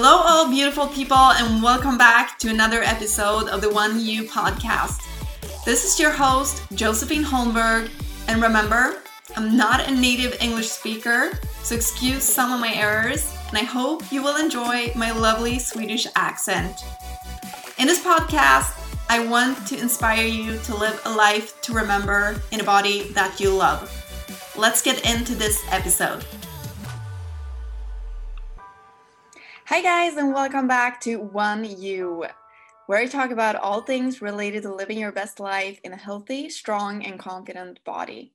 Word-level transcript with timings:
Hello, 0.00 0.22
all 0.24 0.48
beautiful 0.48 0.86
people, 0.86 1.16
and 1.16 1.60
welcome 1.60 1.98
back 1.98 2.38
to 2.38 2.50
another 2.50 2.84
episode 2.84 3.48
of 3.48 3.60
the 3.60 3.68
One 3.68 3.98
You 3.98 4.22
podcast. 4.28 5.02
This 5.64 5.84
is 5.84 5.98
your 5.98 6.12
host, 6.12 6.62
Josephine 6.72 7.24
Holmberg, 7.24 7.90
and 8.28 8.40
remember, 8.40 9.02
I'm 9.34 9.56
not 9.56 9.88
a 9.88 9.90
native 9.90 10.40
English 10.40 10.68
speaker, 10.68 11.32
so 11.64 11.74
excuse 11.74 12.22
some 12.22 12.52
of 12.52 12.60
my 12.60 12.72
errors, 12.74 13.36
and 13.48 13.58
I 13.58 13.64
hope 13.64 14.12
you 14.12 14.22
will 14.22 14.36
enjoy 14.36 14.92
my 14.94 15.10
lovely 15.10 15.58
Swedish 15.58 16.06
accent. 16.14 16.76
In 17.78 17.88
this 17.88 18.04
podcast, 18.04 18.78
I 19.08 19.26
want 19.26 19.66
to 19.66 19.80
inspire 19.80 20.28
you 20.28 20.58
to 20.58 20.76
live 20.76 21.02
a 21.06 21.12
life 21.12 21.60
to 21.62 21.72
remember 21.72 22.40
in 22.52 22.60
a 22.60 22.64
body 22.64 23.08
that 23.14 23.40
you 23.40 23.52
love. 23.52 23.90
Let's 24.56 24.80
get 24.80 25.04
into 25.12 25.34
this 25.34 25.60
episode. 25.72 26.24
Hi, 29.68 29.82
guys, 29.82 30.16
and 30.16 30.32
welcome 30.32 30.66
back 30.66 30.98
to 31.02 31.16
One 31.16 31.62
You, 31.62 32.24
where 32.86 32.98
I 32.98 33.04
talk 33.04 33.30
about 33.30 33.54
all 33.54 33.82
things 33.82 34.22
related 34.22 34.62
to 34.62 34.74
living 34.74 34.98
your 34.98 35.12
best 35.12 35.40
life 35.40 35.78
in 35.84 35.92
a 35.92 35.96
healthy, 35.96 36.48
strong, 36.48 37.04
and 37.04 37.18
confident 37.18 37.84
body. 37.84 38.32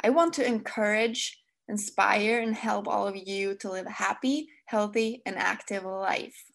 I 0.00 0.08
want 0.08 0.32
to 0.34 0.46
encourage, 0.46 1.38
inspire, 1.68 2.40
and 2.40 2.54
help 2.54 2.88
all 2.88 3.06
of 3.06 3.14
you 3.14 3.56
to 3.56 3.70
live 3.70 3.84
a 3.84 3.90
happy, 3.90 4.48
healthy, 4.64 5.20
and 5.26 5.36
active 5.36 5.84
life. 5.84 6.46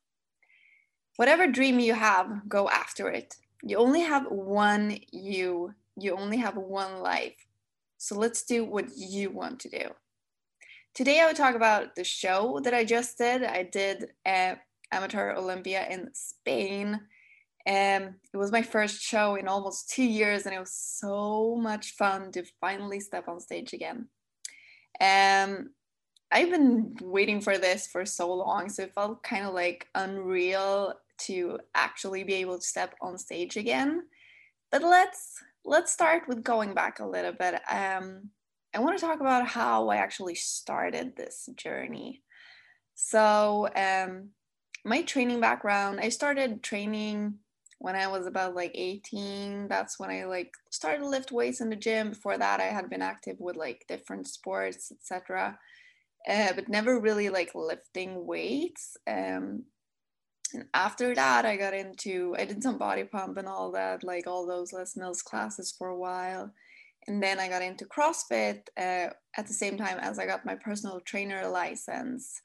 Whatever 1.18 1.46
dream 1.46 1.80
you 1.80 1.94
have, 1.94 2.50
go 2.50 2.68
after 2.70 3.12
it. 3.12 3.36
You 3.62 3.78
only 3.78 4.02
have 4.02 4.26
one 4.26 4.98
you, 5.12 5.76
you 5.96 6.18
only 6.18 6.38
have 6.38 6.58
one 6.58 6.98
life. 6.98 7.36
So 8.00 8.16
let's 8.16 8.42
do 8.42 8.66
what 8.66 8.86
you 8.98 9.30
want 9.30 9.60
to 9.60 9.70
do. 9.70 9.90
Today, 10.94 11.20
I 11.20 11.26
will 11.26 11.34
talk 11.34 11.56
about 11.56 11.96
the 11.96 12.04
show 12.04 12.60
that 12.64 12.76
I 12.76 12.86
just 12.86 13.18
did. 13.18 13.44
I 13.44 13.64
did 13.64 14.12
uh, 14.28 14.54
Amateur 14.92 15.34
Olympia 15.34 15.88
in 15.90 16.12
Spain. 16.14 17.00
Um, 17.66 18.16
it 18.32 18.38
was 18.38 18.52
my 18.52 18.62
first 18.62 19.02
show 19.02 19.34
in 19.34 19.48
almost 19.48 19.90
two 19.90 20.04
years, 20.04 20.46
and 20.46 20.54
it 20.54 20.60
was 20.60 20.72
so 20.72 21.58
much 21.60 21.96
fun 21.96 22.32
to 22.34 22.44
finally 22.62 23.00
step 23.00 23.28
on 23.28 23.40
stage 23.40 23.74
again. 23.74 24.08
Um, 25.02 25.72
I've 26.32 26.52
been 26.52 26.96
waiting 27.02 27.42
for 27.42 27.58
this 27.58 27.88
for 27.88 28.06
so 28.06 28.32
long, 28.32 28.70
so 28.70 28.84
it 28.84 28.94
felt 28.94 29.24
kind 29.24 29.48
of 29.48 29.56
like 29.56 29.88
unreal 29.96 30.94
to 31.22 31.58
actually 31.74 32.24
be 32.24 32.36
able 32.36 32.58
to 32.58 32.64
step 32.64 32.94
on 33.02 33.18
stage 33.18 33.58
again. 33.58 34.04
But 34.72 34.84
let's 34.84 35.42
let's 35.66 35.92
start 35.92 36.28
with 36.28 36.44
going 36.44 36.76
back 36.76 37.00
a 37.00 37.08
little 37.08 37.34
bit. 37.34 37.62
Um, 37.68 38.30
I 38.76 38.80
want 38.80 38.98
to 38.98 39.06
talk 39.06 39.20
about 39.20 39.48
how 39.48 39.90
I 39.90 39.98
actually 39.98 40.36
started 40.36 41.16
this 41.16 41.48
journey. 41.56 42.24
So, 42.96 43.70
um, 43.76 44.30
my 44.84 45.04
training 45.04 45.40
background, 45.40 46.00
I 46.02 46.10
started 46.10 46.64
training 46.64 47.36
when 47.78 47.96
I 47.96 48.08
was 48.08 48.26
about 48.26 48.56
like 48.56 48.72
18. 48.74 49.68
That's 49.68 50.00
when 50.00 50.10
I 50.10 50.26
like 50.26 50.54
started 50.72 51.00
to 51.00 51.08
lift 51.08 51.32
weights 51.32 51.62
in 51.62 51.70
the 51.70 51.76
gym. 51.76 52.10
Before 52.10 52.38
that, 52.38 52.60
I 52.60 52.66
had 52.66 52.90
been 52.90 53.02
active 53.02 53.38
with 53.40 53.56
like 53.56 53.86
different 53.88 54.28
sports, 54.28 54.92
etc. 54.92 55.60
Uh, 56.28 56.54
but 56.56 56.70
never 56.70 57.00
really 57.00 57.30
like 57.30 57.54
lifting 57.54 58.26
weights. 58.26 58.98
Um, 59.06 59.66
and 60.54 60.66
after 60.74 61.14
that, 61.16 61.46
I 61.46 61.58
got 61.58 61.74
into 61.74 62.36
I 62.38 62.46
did 62.46 62.64
some 62.64 62.78
body 62.78 63.04
pump 63.04 63.38
and 63.38 63.48
all 63.48 63.72
that, 63.72 64.04
like 64.04 64.28
all 64.28 64.48
those 64.48 64.74
Les 64.74 64.96
Mills 64.98 65.22
classes 65.22 65.74
for 65.78 65.90
a 65.90 65.98
while 65.98 66.52
and 67.08 67.22
then 67.22 67.40
I 67.40 67.50
got 67.50 67.62
into 67.62 67.86
CrossFit 67.86 68.62
uh, 68.78 69.10
at 69.38 69.48
the 69.48 69.54
same 69.54 69.78
time 69.78 69.98
as 70.00 70.20
I 70.20 70.26
got 70.26 70.46
my 70.46 70.56
personal 70.56 71.00
trainer 71.02 71.48
license. 71.48 72.42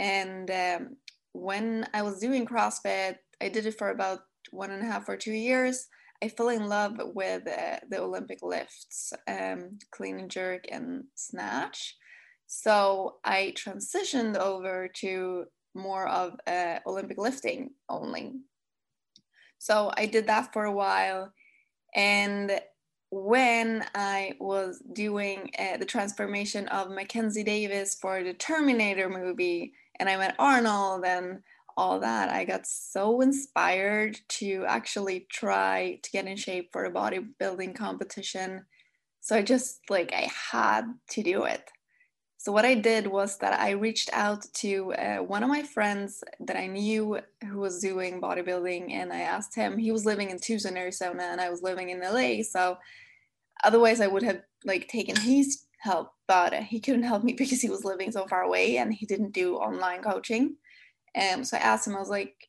And 0.00 0.50
um, 0.50 0.96
when 1.32 1.86
I 1.94 2.02
was 2.02 2.18
doing 2.18 2.46
CrossFit, 2.46 3.16
I 3.40 3.48
did 3.48 3.66
it 3.66 3.78
for 3.78 3.90
about 3.90 4.20
one 4.50 4.70
and 4.70 4.82
a 4.82 4.86
half 4.86 5.08
or 5.08 5.16
two 5.16 5.32
years. 5.32 5.86
I 6.22 6.28
fell 6.28 6.50
in 6.50 6.68
love 6.68 6.94
with 7.14 7.48
uh, 7.48 7.78
the 7.90 8.00
Olympic 8.00 8.38
lifts, 8.42 9.12
um, 9.26 9.78
clean 9.90 10.20
and 10.20 10.30
jerk, 10.30 10.64
and 10.70 11.04
snatch. 11.16 11.96
So 12.46 13.16
I 13.24 13.54
transitioned 13.56 14.36
over 14.36 14.88
to 14.96 15.44
more 15.74 16.06
of 16.06 16.34
uh, 16.46 16.78
Olympic 16.86 17.18
lifting 17.18 17.70
only. 17.88 18.34
So 19.58 19.90
I 19.96 20.06
did 20.06 20.26
that 20.26 20.52
for 20.52 20.64
a 20.64 20.72
while. 20.72 21.32
And 21.94 22.60
when 23.12 23.84
I 23.94 24.32
was 24.40 24.82
doing 24.94 25.50
uh, 25.58 25.76
the 25.76 25.84
transformation 25.84 26.66
of 26.68 26.90
Mackenzie 26.90 27.44
Davis 27.44 27.94
for 27.94 28.24
the 28.24 28.32
Terminator 28.32 29.10
movie, 29.10 29.74
and 30.00 30.08
I 30.08 30.16
met 30.16 30.34
Arnold 30.38 31.04
and 31.04 31.42
all 31.76 32.00
that, 32.00 32.30
I 32.30 32.46
got 32.46 32.66
so 32.66 33.20
inspired 33.20 34.18
to 34.28 34.64
actually 34.66 35.26
try 35.30 36.00
to 36.02 36.10
get 36.10 36.26
in 36.26 36.38
shape 36.38 36.70
for 36.72 36.86
a 36.86 36.90
bodybuilding 36.90 37.76
competition. 37.76 38.64
So 39.20 39.36
I 39.36 39.42
just 39.42 39.80
like, 39.90 40.14
I 40.14 40.30
had 40.50 40.84
to 41.10 41.22
do 41.22 41.44
it. 41.44 41.70
So 42.38 42.50
what 42.50 42.64
I 42.64 42.74
did 42.74 43.06
was 43.06 43.36
that 43.38 43.60
I 43.60 43.72
reached 43.72 44.08
out 44.14 44.46
to 44.54 44.94
uh, 44.94 45.18
one 45.18 45.42
of 45.42 45.50
my 45.50 45.62
friends 45.62 46.24
that 46.40 46.56
I 46.56 46.66
knew 46.66 47.20
who 47.46 47.58
was 47.58 47.78
doing 47.78 48.22
bodybuilding, 48.22 48.90
and 48.90 49.12
I 49.12 49.20
asked 49.20 49.54
him. 49.54 49.76
He 49.76 49.92
was 49.92 50.06
living 50.06 50.30
in 50.30 50.38
Tucson, 50.38 50.78
Arizona, 50.78 51.24
and 51.24 51.40
I 51.42 51.50
was 51.50 51.62
living 51.62 51.90
in 51.90 52.00
LA. 52.00 52.42
So 52.42 52.78
otherwise, 53.62 54.00
I 54.00 54.06
would 54.06 54.22
have 54.22 54.42
like 54.64 54.88
taken 54.88 55.16
his 55.16 55.64
help, 55.80 56.12
but 56.28 56.54
he 56.54 56.80
couldn't 56.80 57.02
help 57.02 57.24
me 57.24 57.32
because 57.38 57.60
he 57.60 57.70
was 57.70 57.84
living 57.84 58.12
so 58.12 58.26
far 58.26 58.42
away 58.42 58.76
and 58.76 58.92
he 58.92 59.06
didn't 59.06 59.32
do 59.32 59.56
online 59.56 60.02
coaching. 60.02 60.56
Um, 61.20 61.44
so 61.44 61.56
I 61.56 61.60
asked 61.60 61.86
him. 61.86 61.96
I 61.96 62.00
was 62.00 62.08
like, 62.08 62.48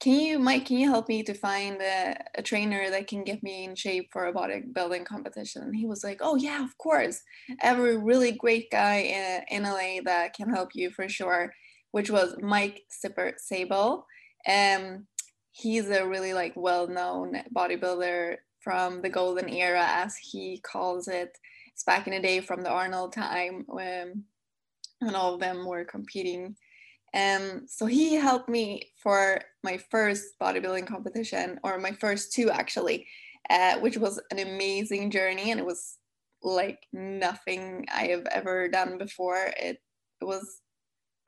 can 0.00 0.18
you 0.18 0.38
mike 0.38 0.64
can 0.66 0.78
you 0.78 0.88
help 0.88 1.08
me 1.08 1.22
to 1.22 1.34
find 1.34 1.80
a, 1.80 2.16
a, 2.34 2.42
trainer 2.42 2.90
that 2.90 3.06
can 3.06 3.22
get 3.22 3.42
me 3.42 3.64
in 3.64 3.74
shape 3.74 4.08
for 4.10 4.26
a 4.26 4.32
bodybuilding 4.32 5.04
competition 5.04 5.62
and 5.62 5.76
he 5.76 5.86
was 5.86 6.02
like 6.02 6.18
oh 6.22 6.36
yeah 6.36 6.64
of 6.64 6.76
course 6.78 7.22
i 7.62 7.66
have 7.66 7.78
a 7.78 7.98
really 7.98 8.32
great 8.32 8.70
guy 8.70 8.96
in, 8.96 9.42
in 9.50 9.62
la 9.62 10.02
that 10.04 10.32
can 10.34 10.48
help 10.48 10.70
you 10.74 10.90
for 10.90 11.08
sure 11.08 11.52
which 11.92 12.10
was 12.10 12.34
mike 12.40 12.82
sipper 12.90 13.32
sable 13.36 14.06
um 14.48 15.06
he's 15.52 15.88
a 15.90 16.06
really 16.06 16.32
like 16.32 16.54
well-known 16.56 17.42
bodybuilder 17.54 18.36
from 18.62 19.02
the 19.02 19.08
golden 19.08 19.48
era 19.48 19.84
as 19.88 20.16
he 20.16 20.60
calls 20.60 21.08
it 21.08 21.36
it's 21.72 21.84
back 21.84 22.06
in 22.06 22.12
the 22.12 22.20
day 22.20 22.40
from 22.40 22.62
the 22.62 22.70
arnold 22.70 23.12
time 23.12 23.64
when 23.66 24.24
when 25.00 25.14
all 25.14 25.34
of 25.34 25.40
them 25.40 25.64
were 25.64 25.84
competing 25.84 26.54
um, 27.12 27.66
so 27.66 27.86
he 27.86 28.14
helped 28.14 28.48
me 28.48 28.92
for 29.02 29.40
my 29.64 29.78
first 29.90 30.38
bodybuilding 30.40 30.86
competition, 30.86 31.58
or 31.64 31.78
my 31.78 31.92
first 31.92 32.32
two 32.32 32.50
actually, 32.50 33.06
uh, 33.48 33.78
which 33.80 33.96
was 33.96 34.20
an 34.30 34.38
amazing 34.38 35.10
journey, 35.10 35.50
and 35.50 35.58
it 35.58 35.66
was 35.66 35.96
like 36.42 36.86
nothing 36.92 37.86
I 37.92 38.06
have 38.06 38.26
ever 38.30 38.68
done 38.68 38.96
before. 38.96 39.52
It, 39.60 39.82
it 40.20 40.24
was 40.24 40.60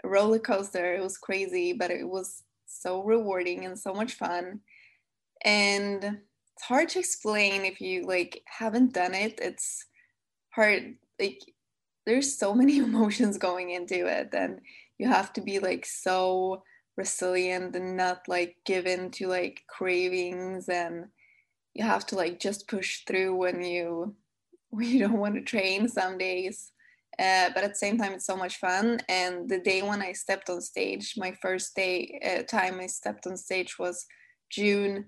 a 0.05 0.09
roller 0.09 0.39
coaster. 0.39 0.95
It 0.95 1.03
was 1.03 1.19
crazy, 1.19 1.73
but 1.73 1.91
it 1.91 2.09
was 2.09 2.43
so 2.67 3.03
rewarding 3.03 3.65
and 3.65 3.79
so 3.79 3.93
much 3.93 4.15
fun. 4.15 4.61
And 5.45 6.21
it's 6.63 6.69
hard 6.69 6.89
to 6.91 7.01
explain 7.01 7.65
if 7.65 7.81
you 7.81 8.07
like 8.07 8.41
haven't 8.47 8.93
done 8.93 9.15
it. 9.15 9.41
It's 9.43 9.85
hard. 10.51 10.95
Like 11.19 11.41
there's 12.07 12.39
so 12.39 12.55
many 12.61 12.79
emotions 12.79 13.37
going 13.37 13.71
into 13.71 14.07
it, 14.07 14.29
and 14.33 14.61
you 14.97 15.09
have 15.09 15.33
to 15.33 15.41
be 15.41 15.59
like 15.59 15.85
so 15.85 16.63
resilient 16.97 17.75
and 17.75 17.97
not 17.97 18.29
like 18.29 18.57
given 18.65 19.11
to 19.11 19.27
like 19.27 19.63
cravings 19.67 20.69
and 20.69 21.07
you 21.75 21.83
have 21.83 22.07
to 22.07 22.17
like 22.17 22.39
just 22.39 22.69
push 22.69 23.01
through 23.07 23.35
when 23.35 23.63
you 23.63 24.15
when 24.71 24.87
you 24.87 25.01
don't 25.01 25.19
want 25.19 25.35
to 25.35 25.41
train 25.41 25.89
some 25.89 26.19
days 26.19 26.71
uh, 27.19 27.49
but 27.55 27.65
at 27.65 27.71
the 27.71 27.75
same 27.75 27.97
time 27.97 28.13
it's 28.13 28.27
so 28.27 28.37
much 28.37 28.59
fun 28.59 28.99
and 29.09 29.49
the 29.49 29.59
day 29.59 29.81
when 29.81 30.03
i 30.03 30.13
stepped 30.13 30.51
on 30.51 30.61
stage 30.61 31.15
my 31.17 31.33
first 31.41 31.75
day 31.75 32.21
uh, 32.23 32.43
time 32.43 32.79
i 32.79 32.87
stepped 32.87 33.27
on 33.27 33.39
stage 33.39 33.79
was 33.79 34.05
june 34.51 35.07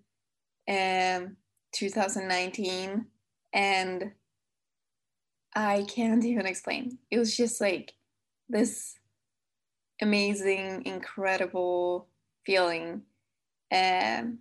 um, 0.69 1.37
2019 1.75 3.07
and 3.53 4.13
i 5.55 5.85
can't 5.89 6.25
even 6.33 6.47
explain 6.47 6.99
it 7.11 7.19
was 7.19 7.37
just 7.37 7.61
like 7.61 7.93
this 8.49 8.97
amazing, 10.01 10.85
incredible 10.87 12.09
feeling. 12.45 13.03
And 13.71 14.39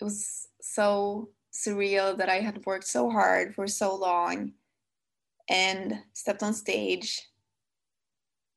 it 0.00 0.04
was 0.04 0.48
so 0.60 1.30
surreal 1.52 2.16
that 2.18 2.28
I 2.28 2.40
had 2.40 2.64
worked 2.66 2.86
so 2.86 3.10
hard 3.10 3.54
for 3.54 3.66
so 3.66 3.94
long 3.94 4.52
and 5.48 6.02
stepped 6.14 6.42
on 6.42 6.54
stage 6.54 7.28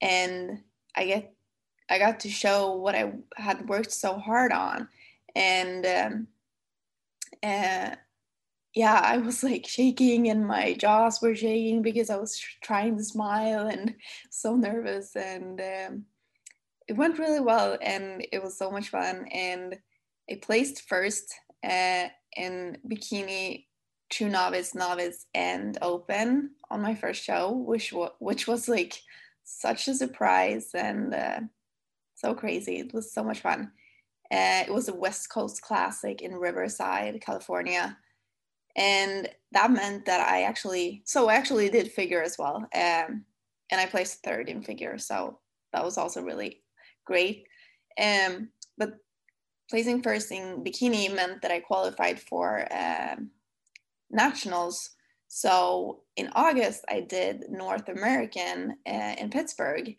and 0.02 0.62
I 0.96 1.06
get 1.06 1.34
I 1.90 2.00
got 2.00 2.20
to 2.22 2.30
show 2.30 2.76
what 2.76 2.96
I 2.96 3.14
had 3.36 3.68
worked 3.68 3.92
so 3.92 4.18
hard 4.18 4.52
on 4.52 4.88
and 5.36 5.86
um, 5.86 6.28
uh, 7.44 7.96
yeah 8.78 9.02
I 9.04 9.18
was 9.18 9.44
like 9.44 9.66
shaking 9.66 10.30
and 10.30 10.46
my 10.46 10.74
jaws 10.74 11.20
were 11.20 11.36
shaking 11.36 11.82
because 11.82 12.12
I 12.12 12.18
was 12.18 12.40
trying 12.62 12.96
to 12.98 13.04
smile 13.04 13.68
and 13.68 13.96
so 14.30 14.56
nervous 14.56 15.16
and 15.16 15.60
um, 15.60 16.06
it 16.88 16.94
went 16.94 17.18
really 17.18 17.40
well 17.40 17.78
and 17.82 18.26
it 18.32 18.42
was 18.42 18.56
so 18.56 18.70
much 18.70 18.90
fun. 18.90 19.28
And 19.32 19.78
I 20.30 20.40
placed 20.42 20.88
first 20.88 21.34
uh, 21.64 22.08
in 22.36 22.78
bikini, 22.88 23.66
true 24.12 24.30
novice, 24.30 24.76
novice, 24.76 25.26
and 25.34 25.78
open 25.82 26.52
on 26.70 26.82
my 26.82 26.94
first 26.94 27.24
show, 27.24 27.52
which 27.52 27.92
was 27.92 28.12
which 28.20 28.48
was 28.48 28.70
like 28.70 29.02
such 29.44 29.88
a 29.88 29.96
surprise 29.96 30.70
and 30.76 31.16
uh, 31.16 31.40
so 32.16 32.36
crazy. 32.36 32.78
It 32.78 32.94
was 32.94 33.12
so 33.12 33.24
much 33.24 33.40
fun. 33.40 33.72
Uh, 34.32 34.64
it 34.68 34.74
was 34.74 34.88
a 34.88 34.94
West 34.94 35.30
Coast 35.30 35.62
Classic 35.62 36.22
in 36.22 36.36
Riverside, 36.36 37.22
California, 37.22 37.98
and 38.78 39.28
that 39.52 39.72
meant 39.72 40.06
that 40.06 40.28
I 40.28 40.44
actually 40.44 41.02
so 41.06 41.30
I 41.30 41.36
actually 41.36 41.70
did 41.70 41.92
figure 41.92 42.22
as 42.22 42.38
well, 42.38 42.58
um, 42.58 43.26
and 43.72 43.82
I 43.82 43.86
placed 43.88 44.24
third 44.24 44.50
in 44.50 44.62
figure. 44.62 44.98
So 44.98 45.40
that 45.74 45.84
was 45.84 45.98
also 45.98 46.22
really 46.22 46.62
great. 47.06 47.46
Um, 48.02 48.50
but 48.78 48.94
placing 49.70 50.04
first 50.04 50.32
in 50.32 50.64
bikini 50.64 51.14
meant 51.14 51.42
that 51.42 51.52
I 51.52 51.60
qualified 51.60 52.20
for 52.20 52.68
um, 52.72 53.32
nationals. 54.12 54.92
So 55.28 56.04
in 56.16 56.30
August, 56.36 56.86
I 56.88 57.02
did 57.02 57.46
North 57.50 57.90
American 57.90 58.78
uh, 58.88 59.16
in 59.18 59.30
Pittsburgh. 59.30 59.94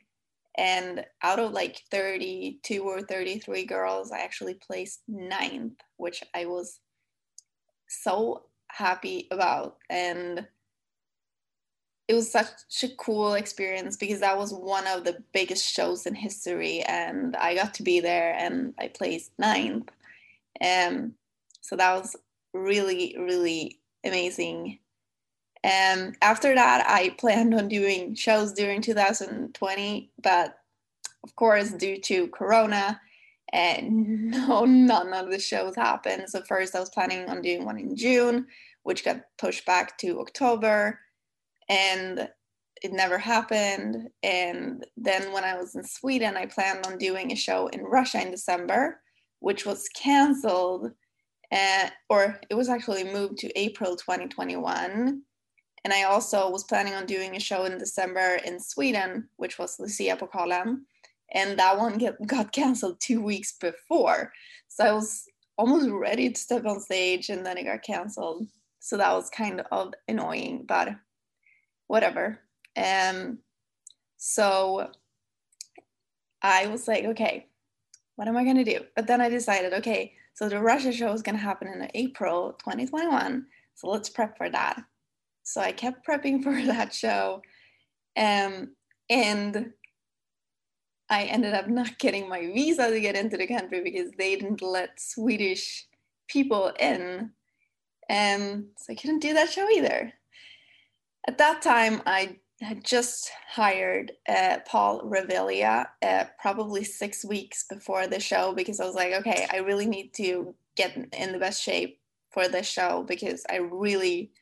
And 0.56 1.04
out 1.22 1.38
of 1.38 1.52
like 1.52 1.82
32 1.90 2.82
or 2.82 3.02
33 3.02 3.64
girls, 3.64 4.10
I 4.10 4.18
actually 4.20 4.54
placed 4.54 5.02
ninth, 5.06 5.74
which 5.98 6.24
I 6.34 6.46
was 6.46 6.80
so 7.88 8.47
happy 8.68 9.28
about. 9.30 9.78
And 9.90 10.46
it 12.08 12.14
was 12.14 12.30
such 12.32 12.48
a 12.82 12.88
cool 12.96 13.34
experience 13.34 13.96
because 13.96 14.20
that 14.20 14.36
was 14.36 14.52
one 14.52 14.86
of 14.86 15.04
the 15.04 15.22
biggest 15.32 15.70
shows 15.70 16.06
in 16.06 16.14
history 16.14 16.80
and 16.88 17.36
i 17.36 17.54
got 17.54 17.74
to 17.74 17.82
be 17.82 18.00
there 18.00 18.34
and 18.36 18.74
i 18.78 18.88
placed 18.88 19.30
ninth 19.38 19.90
um, 20.60 21.14
so 21.60 21.76
that 21.76 21.94
was 21.94 22.16
really 22.54 23.14
really 23.18 23.78
amazing 24.04 24.78
And 25.62 26.16
after 26.22 26.54
that 26.54 26.84
i 26.88 27.10
planned 27.18 27.54
on 27.54 27.68
doing 27.68 28.14
shows 28.14 28.52
during 28.52 28.80
2020 28.80 30.10
but 30.22 30.58
of 31.22 31.36
course 31.36 31.72
due 31.72 32.00
to 32.00 32.28
corona 32.28 33.00
and 33.52 34.30
no 34.30 34.64
none 34.64 35.12
of 35.12 35.30
the 35.30 35.38
shows 35.38 35.74
happened 35.74 36.28
so 36.28 36.42
first 36.42 36.74
i 36.74 36.80
was 36.80 36.90
planning 36.90 37.28
on 37.28 37.42
doing 37.42 37.64
one 37.64 37.78
in 37.78 37.96
june 37.96 38.46
which 38.82 39.04
got 39.04 39.20
pushed 39.38 39.64
back 39.66 39.96
to 39.98 40.20
october 40.20 40.98
and 41.68 42.28
it 42.82 42.92
never 42.92 43.18
happened. 43.18 44.08
And 44.22 44.84
then 44.96 45.32
when 45.32 45.44
I 45.44 45.56
was 45.56 45.74
in 45.74 45.84
Sweden, 45.84 46.36
I 46.36 46.46
planned 46.46 46.86
on 46.86 46.98
doing 46.98 47.32
a 47.32 47.36
show 47.36 47.68
in 47.68 47.82
Russia 47.82 48.22
in 48.22 48.30
December, 48.30 49.00
which 49.40 49.66
was 49.66 49.88
canceled, 49.90 50.92
uh, 51.50 51.90
or 52.08 52.40
it 52.50 52.54
was 52.54 52.68
actually 52.68 53.04
moved 53.04 53.38
to 53.38 53.58
April 53.58 53.96
2021. 53.96 55.22
And 55.84 55.92
I 55.92 56.02
also 56.04 56.50
was 56.50 56.64
planning 56.64 56.94
on 56.94 57.06
doing 57.06 57.36
a 57.36 57.40
show 57.40 57.64
in 57.64 57.78
December 57.78 58.38
in 58.44 58.60
Sweden, 58.60 59.28
which 59.36 59.58
was 59.58 59.78
Lucia 59.78 60.16
Pokalen. 60.16 60.80
And 61.32 61.58
that 61.58 61.78
one 61.78 61.98
get, 61.98 62.14
got 62.26 62.52
canceled 62.52 63.00
two 63.00 63.20
weeks 63.20 63.52
before. 63.52 64.32
So 64.68 64.84
I 64.84 64.92
was 64.92 65.24
almost 65.56 65.88
ready 65.90 66.30
to 66.30 66.40
step 66.40 66.64
on 66.64 66.80
stage 66.80 67.28
and 67.28 67.44
then 67.44 67.58
it 67.58 67.64
got 67.64 67.82
canceled. 67.82 68.46
So 68.80 68.96
that 68.96 69.12
was 69.12 69.28
kind 69.28 69.60
of 69.60 69.94
annoying, 70.06 70.64
but 70.66 70.90
whatever. 71.88 72.38
Um, 72.76 73.38
so 74.16 74.90
I 76.42 76.66
was 76.68 76.86
like, 76.86 77.04
okay, 77.04 77.48
what 78.16 78.28
am 78.28 78.36
I 78.36 78.44
gonna 78.44 78.64
do? 78.64 78.80
But 78.94 79.06
then 79.06 79.20
I 79.20 79.28
decided, 79.28 79.72
okay, 79.74 80.14
so 80.34 80.48
the 80.48 80.60
Russia 80.60 80.92
show 80.92 81.12
is 81.12 81.22
gonna 81.22 81.38
happen 81.38 81.68
in 81.68 81.90
April 81.94 82.52
2021. 82.60 83.46
So 83.74 83.88
let's 83.88 84.08
prep 84.08 84.36
for 84.36 84.48
that. 84.50 84.82
So 85.42 85.60
I 85.60 85.72
kept 85.72 86.06
prepping 86.06 86.42
for 86.44 86.54
that 86.66 86.94
show. 86.94 87.42
Um, 88.16 88.74
and 89.10 89.72
I 91.10 91.24
ended 91.24 91.54
up 91.54 91.68
not 91.68 91.98
getting 91.98 92.28
my 92.28 92.40
visa 92.40 92.90
to 92.90 93.00
get 93.00 93.16
into 93.16 93.36
the 93.36 93.46
country 93.46 93.82
because 93.82 94.10
they 94.18 94.36
didn't 94.36 94.62
let 94.62 95.00
Swedish 95.00 95.86
people 96.28 96.72
in. 96.78 97.30
And 98.08 98.66
so 98.76 98.92
I 98.92 98.96
couldn't 98.96 99.20
do 99.20 99.34
that 99.34 99.50
show 99.50 99.68
either 99.70 100.12
at 101.28 101.36
that 101.36 101.60
time, 101.60 102.00
I 102.06 102.38
had 102.62 102.82
just 102.82 103.30
hired 103.46 104.12
uh, 104.28 104.58
Paul 104.66 105.02
Revelia 105.04 105.86
uh, 106.02 106.24
probably 106.40 106.84
six 106.84 107.22
weeks 107.24 107.66
before 107.68 108.06
the 108.06 108.18
show 108.18 108.54
because 108.54 108.80
I 108.80 108.86
was 108.86 108.94
like, 108.94 109.12
okay, 109.12 109.46
I 109.52 109.58
really 109.58 109.86
need 109.86 110.14
to 110.14 110.54
get 110.74 110.96
in 110.96 111.32
the 111.32 111.38
best 111.38 111.62
shape 111.62 112.00
for 112.30 112.48
this 112.48 112.66
show 112.66 113.04
because 113.06 113.44
I 113.50 113.56
really 113.56 114.32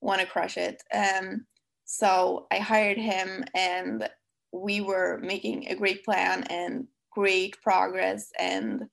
want 0.00 0.20
to 0.20 0.26
crush 0.26 0.58
it. 0.58 0.82
Um, 0.92 1.46
so 1.84 2.48
I 2.50 2.58
hired 2.58 2.98
him 2.98 3.44
and 3.54 4.08
we 4.52 4.80
were 4.80 5.18
making 5.22 5.68
a 5.68 5.74
great 5.74 6.04
plan 6.04 6.44
and 6.44 6.86
great 7.10 7.60
progress. 7.62 8.30
And 8.38 8.84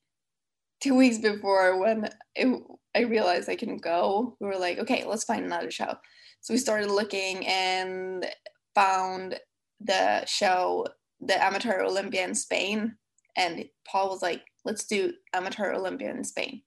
two 0.81 0.95
weeks 0.95 1.17
before 1.17 1.79
when 1.79 2.09
it, 2.35 2.63
I 2.95 3.01
realized 3.01 3.49
I 3.49 3.55
couldn't 3.55 3.81
go, 3.81 4.35
we 4.39 4.47
were 4.47 4.57
like, 4.57 4.79
okay, 4.79 5.03
let's 5.05 5.23
find 5.23 5.45
another 5.45 5.71
show. 5.71 5.95
So 6.41 6.53
we 6.53 6.57
started 6.57 6.89
looking 6.89 7.45
and 7.45 8.25
found 8.73 9.39
the 9.81 10.25
show, 10.25 10.87
the 11.19 11.41
Amateur 11.43 11.81
Olympia 11.81 12.23
in 12.23 12.35
Spain. 12.35 12.95
And 13.35 13.65
Paul 13.85 14.09
was 14.09 14.21
like, 14.21 14.43
let's 14.65 14.85
do 14.85 15.13
Amateur 15.33 15.73
Olympia 15.73 16.11
in 16.11 16.23
Spain. 16.23 16.61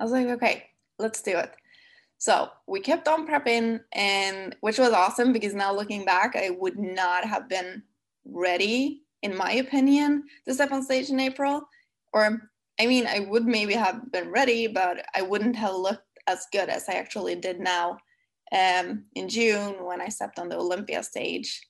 I 0.00 0.04
was 0.04 0.12
like, 0.12 0.28
okay, 0.28 0.64
let's 0.98 1.22
do 1.22 1.36
it. 1.38 1.52
So 2.18 2.50
we 2.68 2.80
kept 2.80 3.08
on 3.08 3.26
prepping, 3.26 3.80
and 3.92 4.54
which 4.60 4.78
was 4.78 4.92
awesome 4.92 5.32
because 5.32 5.54
now 5.54 5.74
looking 5.74 6.04
back, 6.04 6.36
I 6.36 6.50
would 6.50 6.78
not 6.78 7.24
have 7.24 7.48
been 7.48 7.82
ready, 8.24 9.02
in 9.22 9.36
my 9.36 9.52
opinion, 9.52 10.24
to 10.46 10.54
step 10.54 10.72
on 10.72 10.82
stage 10.82 11.10
in 11.10 11.20
April. 11.20 11.62
Or, 12.12 12.50
I 12.80 12.86
mean, 12.86 13.06
I 13.06 13.20
would 13.20 13.46
maybe 13.46 13.74
have 13.74 14.10
been 14.12 14.30
ready, 14.30 14.66
but 14.66 15.04
I 15.14 15.22
wouldn't 15.22 15.56
have 15.56 15.74
looked 15.74 16.02
as 16.26 16.46
good 16.52 16.68
as 16.68 16.88
I 16.88 16.94
actually 16.94 17.34
did 17.36 17.60
now 17.60 17.98
um, 18.52 19.04
in 19.14 19.28
June 19.28 19.84
when 19.84 20.00
I 20.00 20.08
stepped 20.08 20.38
on 20.38 20.48
the 20.48 20.56
Olympia 20.56 21.02
stage. 21.02 21.60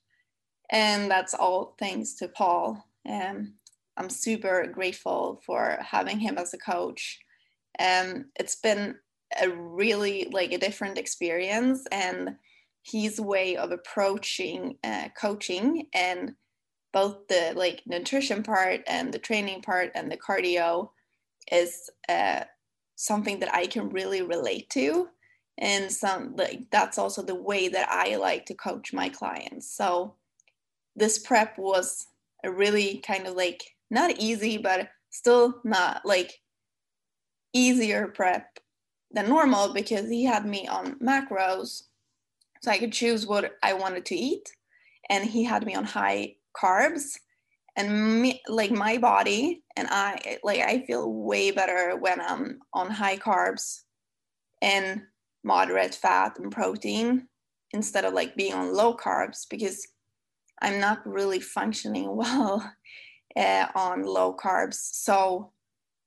And 0.71 1.11
that's 1.11 1.35
all 1.35 1.75
thanks 1.79 2.15
to 2.15 2.29
Paul. 2.29 2.85
Um, 3.09 3.55
I'm 3.97 4.09
super 4.09 4.67
grateful 4.67 5.43
for 5.45 5.79
having 5.81 6.19
him 6.19 6.39
as 6.39 6.55
a 6.55 6.59
coach. 6.59 7.19
Um, 7.79 8.27
it's 8.39 8.57
been 8.57 8.97
a 9.41 9.49
really 9.51 10.29
like 10.33 10.53
a 10.53 10.59
different 10.59 10.99
experience 10.99 11.85
and 11.91 12.37
his 12.85 13.21
way 13.21 13.57
of 13.57 13.71
approaching 13.71 14.77
uh, 14.83 15.09
coaching 15.19 15.87
and 15.95 16.33
both 16.93 17.27
the 17.29 17.53
like 17.57 17.83
nutrition 17.87 18.43
part 18.43 18.83
and 18.87 19.13
the 19.13 19.19
training 19.19 19.63
part 19.63 19.91
and 19.95 20.11
the 20.11 20.17
cardio 20.17 20.91
is 21.51 21.91
uh, 22.09 22.45
something 22.97 23.41
that 23.41 23.55
I 23.55 23.67
can 23.67 23.89
really 23.89 24.23
relate 24.23 24.71
to. 24.71 25.09
And 25.59 25.91
some 25.93 26.35
like 26.37 26.71
that's 26.71 26.99
also 26.99 27.23
the 27.23 27.35
way 27.35 27.69
that 27.69 27.87
i 27.91 28.17
like 28.17 28.47
to 28.47 28.55
coach 28.55 28.93
my 28.93 29.09
clients. 29.09 29.71
So 29.71 30.15
this 30.97 31.19
prep 31.19 31.59
was 31.59 32.07
a 32.43 32.51
really 32.51 32.99
kind 32.99 33.27
of 33.27 33.35
like 33.37 33.63
not 33.91 34.19
easy 34.19 34.57
but 34.57 34.89
still 35.11 35.61
not 35.63 36.01
like 36.07 36.41
easier 37.53 38.09
prep 38.09 38.59
than 39.11 39.29
normal 39.29 39.75
because 39.75 40.09
he 40.09 40.25
had 40.25 40.47
me 40.47 40.67
on 40.67 40.99
macros 40.99 41.83
so 42.63 42.71
i 42.71 42.79
could 42.79 42.93
choose 42.93 43.27
what 43.27 43.57
i 43.63 43.75
wanted 43.75 44.07
to 44.07 44.17
eat. 44.17 44.51
And 45.11 45.29
he 45.29 45.45
had 45.45 45.67
me 45.67 45.75
on 45.75 45.85
high 45.85 46.37
carbs 46.57 47.19
and 47.77 48.21
me, 48.21 48.41
like 48.49 48.71
my 48.71 48.99
body 48.99 49.63
and 49.77 49.89
i 49.91 50.39
like 50.43 50.61
i 50.61 50.85
feel 50.87 51.13
way 51.13 51.51
better 51.51 51.97
when 51.99 52.21
i'm 52.21 52.59
on 52.75 52.91
high 52.91 53.17
carbs 53.17 53.81
and 54.61 55.03
moderate 55.45 55.95
fat 55.95 56.39
and 56.39 56.53
protein 56.53 57.27
instead 57.73 58.05
of 58.05 58.13
like 58.13 58.37
being 58.37 58.53
on 58.53 58.75
low 58.75 58.97
carbs 58.97 59.47
because 59.49 59.87
I'm 60.63 60.79
not 60.79 61.05
really 61.05 61.41
functioning 61.41 62.17
well 62.17 62.73
uh, 63.37 63.67
on 63.75 64.05
low 64.05 64.35
carbs. 64.35 64.75
So 64.75 65.53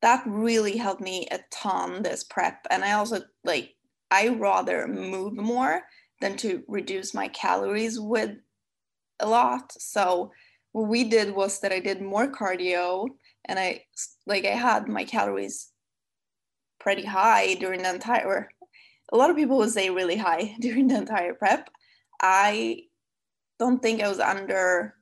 that 0.01 0.23
really 0.25 0.77
helped 0.77 1.01
me 1.01 1.27
a 1.31 1.39
ton 1.51 2.01
this 2.01 2.23
prep. 2.23 2.65
And 2.69 2.83
I 2.83 2.93
also 2.93 3.21
like, 3.43 3.71
I 4.11 4.29
rather 4.29 4.87
move 4.87 5.33
more 5.33 5.81
than 6.21 6.37
to 6.37 6.63
reduce 6.67 7.13
my 7.13 7.27
calories 7.29 7.99
with 7.99 8.31
a 9.19 9.27
lot. 9.27 9.71
So 9.73 10.31
what 10.71 10.87
we 10.87 11.05
did 11.05 11.33
was 11.33 11.59
that 11.61 11.71
I 11.71 11.79
did 11.79 12.01
more 12.01 12.27
cardio 12.27 13.07
and 13.45 13.57
I 13.59 13.85
like 14.25 14.45
I 14.45 14.49
had 14.49 14.87
my 14.87 15.03
calories 15.05 15.71
pretty 16.79 17.05
high 17.05 17.55
during 17.55 17.83
the 17.83 17.93
entire 17.93 18.49
a 19.11 19.17
lot 19.17 19.29
of 19.29 19.35
people 19.35 19.57
would 19.57 19.71
say 19.71 19.89
really 19.89 20.17
high 20.17 20.55
during 20.59 20.87
the 20.87 20.97
entire 20.97 21.33
prep. 21.33 21.69
I 22.21 22.83
don't 23.59 23.81
think 23.81 24.01
I 24.01 24.09
was 24.09 24.19
under 24.19 24.95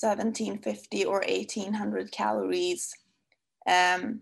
1750 0.00 1.04
or 1.04 1.22
1800 1.26 2.10
calories 2.10 2.92
um, 3.66 4.20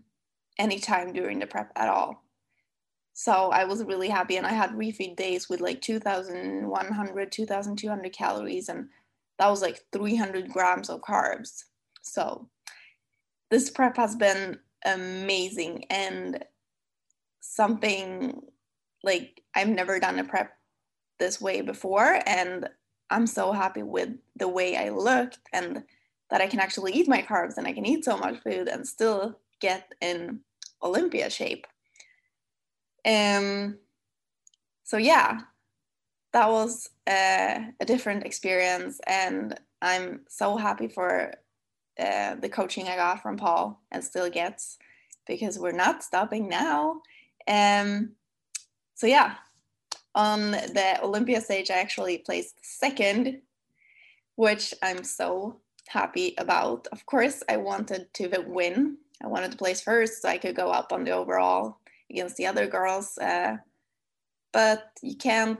anytime 0.59 1.13
during 1.13 1.39
the 1.39 1.47
prep 1.47 1.71
at 1.75 1.89
all. 1.89 2.23
So 3.19 3.49
I 3.49 3.63
was 3.63 3.83
really 3.83 4.09
happy, 4.09 4.37
and 4.37 4.45
I 4.45 4.51
had 4.51 4.73
refeed 4.73 5.15
days 5.15 5.49
with 5.49 5.59
like 5.59 5.81
2,100, 5.81 7.31
2,200 7.31 8.13
calories, 8.13 8.69
and 8.69 8.89
that 9.39 9.49
was 9.49 9.63
like 9.63 9.83
300 9.91 10.49
grams 10.49 10.87
of 10.87 11.01
carbs. 11.01 11.63
So 12.03 12.47
this 13.49 13.71
prep 13.71 13.97
has 13.97 14.15
been 14.15 14.59
amazing 14.85 15.85
and 15.89 16.45
something 17.39 18.39
like 19.03 19.41
I've 19.55 19.67
never 19.67 19.99
done 19.99 20.19
a 20.19 20.23
prep 20.23 20.55
this 21.17 21.41
way 21.41 21.61
before, 21.61 22.19
and 22.27 22.69
I'm 23.09 23.25
so 23.25 23.51
happy 23.51 23.81
with 23.81 24.09
the 24.35 24.47
way 24.47 24.77
I 24.77 24.89
looked 24.89 25.39
and 25.51 25.85
that 26.29 26.41
I 26.41 26.45
can 26.45 26.59
actually 26.59 26.91
eat 26.91 27.07
my 27.07 27.23
carbs 27.23 27.57
and 27.57 27.65
I 27.65 27.73
can 27.73 27.87
eat 27.87 28.05
so 28.05 28.15
much 28.15 28.43
food 28.43 28.67
and 28.67 28.87
still 28.87 29.39
get 29.59 29.91
in 30.01 30.41
Olympia 30.83 31.31
shape. 31.31 31.65
Um, 33.07 33.77
so 34.83 34.97
yeah, 34.97 35.39
that 36.33 36.49
was 36.49 36.89
a 37.07 37.71
different 37.85 38.25
experience, 38.25 38.99
and 39.07 39.57
I'm 39.81 40.21
so 40.27 40.57
happy 40.57 40.87
for 40.87 41.33
uh, 41.99 42.35
the 42.35 42.49
coaching 42.49 42.87
I 42.87 42.95
got 42.95 43.21
from 43.21 43.37
Paul 43.37 43.81
and 43.91 44.03
still 44.03 44.29
gets 44.29 44.77
because 45.25 45.57
we're 45.57 45.71
not 45.71 46.03
stopping 46.03 46.47
now. 46.47 47.01
Um, 47.47 48.11
so 48.95 49.07
yeah, 49.07 49.35
on 50.13 50.51
the 50.51 50.99
Olympia 51.01 51.41
stage, 51.41 51.71
I 51.71 51.79
actually 51.79 52.17
placed 52.19 52.59
second, 52.61 53.41
which 54.35 54.73
I'm 54.83 55.03
so 55.03 55.59
happy 55.87 56.35
about. 56.37 56.87
Of 56.91 57.05
course, 57.05 57.43
I 57.49 57.57
wanted 57.57 58.13
to 58.15 58.43
win. 58.47 58.97
I 59.23 59.27
wanted 59.27 59.51
to 59.51 59.57
place 59.57 59.81
first 59.81 60.21
so 60.21 60.29
I 60.29 60.37
could 60.37 60.55
go 60.55 60.69
up 60.71 60.91
on 60.91 61.03
the 61.03 61.11
overall 61.11 61.79
against 62.09 62.37
the 62.37 62.45
other 62.45 62.67
girls. 62.67 63.17
Uh, 63.17 63.57
but 64.53 64.91
you 65.01 65.15
can't 65.15 65.59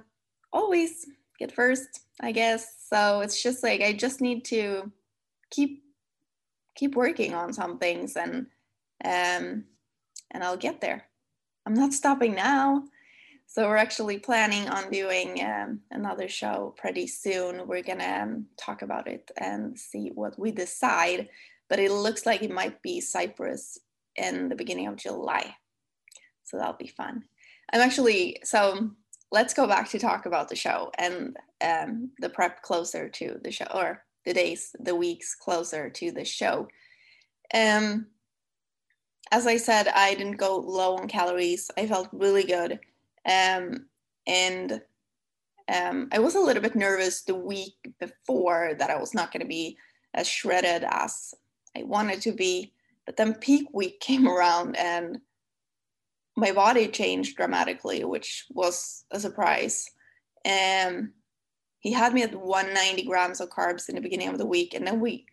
always 0.51 1.05
get 1.39 1.51
first, 1.51 2.01
I 2.21 2.31
guess. 2.31 2.87
So 2.89 3.21
it's 3.21 3.41
just 3.41 3.63
like 3.63 3.81
I 3.81 3.93
just 3.93 4.21
need 4.21 4.45
to 4.45 4.91
keep 5.51 5.83
keep 6.75 6.95
working 6.95 7.33
on 7.33 7.53
some 7.53 7.79
things 7.79 8.15
and 8.15 8.47
um, 9.03 9.65
and 10.31 10.43
I'll 10.43 10.57
get 10.57 10.81
there. 10.81 11.05
I'm 11.65 11.73
not 11.73 11.93
stopping 11.93 12.35
now. 12.35 12.83
So 13.45 13.67
we're 13.67 13.77
actually 13.77 14.19
planning 14.19 14.67
on 14.67 14.91
doing 14.91 15.41
um, 15.43 15.79
another 15.91 16.27
show 16.27 16.75
pretty 16.77 17.07
soon. 17.07 17.67
We're 17.67 17.81
gonna 17.83 18.21
um, 18.23 18.45
talk 18.57 18.81
about 18.81 19.07
it 19.07 19.31
and 19.37 19.77
see 19.77 20.11
what 20.13 20.37
we 20.37 20.51
decide. 20.51 21.29
But 21.69 21.79
it 21.79 21.91
looks 21.91 22.25
like 22.25 22.43
it 22.43 22.51
might 22.51 22.81
be 22.81 23.01
Cyprus 23.01 23.77
in 24.15 24.49
the 24.49 24.55
beginning 24.55 24.87
of 24.87 24.95
July 24.95 25.55
so 26.47 26.57
that'll 26.57 26.73
be 26.73 26.87
fun. 26.87 27.23
I'm 27.73 27.81
actually 27.81 28.39
so 28.43 28.89
let's 29.31 29.53
go 29.53 29.67
back 29.67 29.89
to 29.89 29.99
talk 29.99 30.25
about 30.25 30.47
the 30.47 30.55
show 30.55 30.91
and 30.97 31.35
um, 31.61 32.11
the 32.19 32.29
prep 32.29 32.61
closer 32.61 33.09
to 33.09 33.39
the 33.43 33.51
show 33.51 33.67
or 33.73 34.03
the 34.25 34.33
days, 34.33 34.75
the 34.79 34.95
weeks 34.95 35.35
closer 35.35 35.89
to 35.89 36.11
the 36.11 36.23
show. 36.25 36.67
Um, 37.53 38.07
as 39.31 39.45
I 39.45 39.57
said, 39.57 39.89
I 39.89 40.13
didn't 40.15 40.37
go 40.37 40.57
low 40.57 40.95
on 40.95 41.07
calories. 41.07 41.69
I 41.77 41.87
felt 41.87 42.07
really 42.13 42.43
good. 42.43 42.79
Um, 43.25 43.87
and 44.25 44.81
um, 45.73 46.07
I 46.13 46.19
was 46.19 46.35
a 46.35 46.39
little 46.39 46.63
bit 46.63 46.75
nervous 46.75 47.23
the 47.23 47.35
week 47.35 47.75
before 47.99 48.73
that 48.79 48.89
I 48.89 48.97
was 48.97 49.13
not 49.13 49.33
going 49.33 49.41
to 49.41 49.47
be 49.47 49.77
as 50.13 50.27
shredded 50.27 50.85
as 50.89 51.33
I 51.75 51.83
wanted 51.83 52.21
to 52.21 52.31
be. 52.31 52.73
But 53.05 53.17
then 53.17 53.33
peak 53.33 53.67
week 53.73 53.99
came 54.01 54.27
around 54.27 54.77
and 54.77 55.19
my 56.37 56.51
body 56.51 56.87
changed 56.87 57.35
dramatically, 57.35 58.05
which 58.05 58.45
was 58.51 59.05
a 59.11 59.19
surprise. 59.19 59.89
And 60.45 61.09
he 61.79 61.91
had 61.91 62.13
me 62.13 62.21
at 62.21 62.33
190 62.33 63.03
grams 63.03 63.41
of 63.41 63.49
carbs 63.49 63.89
in 63.89 63.95
the 63.95 64.01
beginning 64.01 64.29
of 64.29 64.37
the 64.37 64.45
week, 64.45 64.73
and 64.73 64.85
then 64.85 64.99
we 64.99 65.25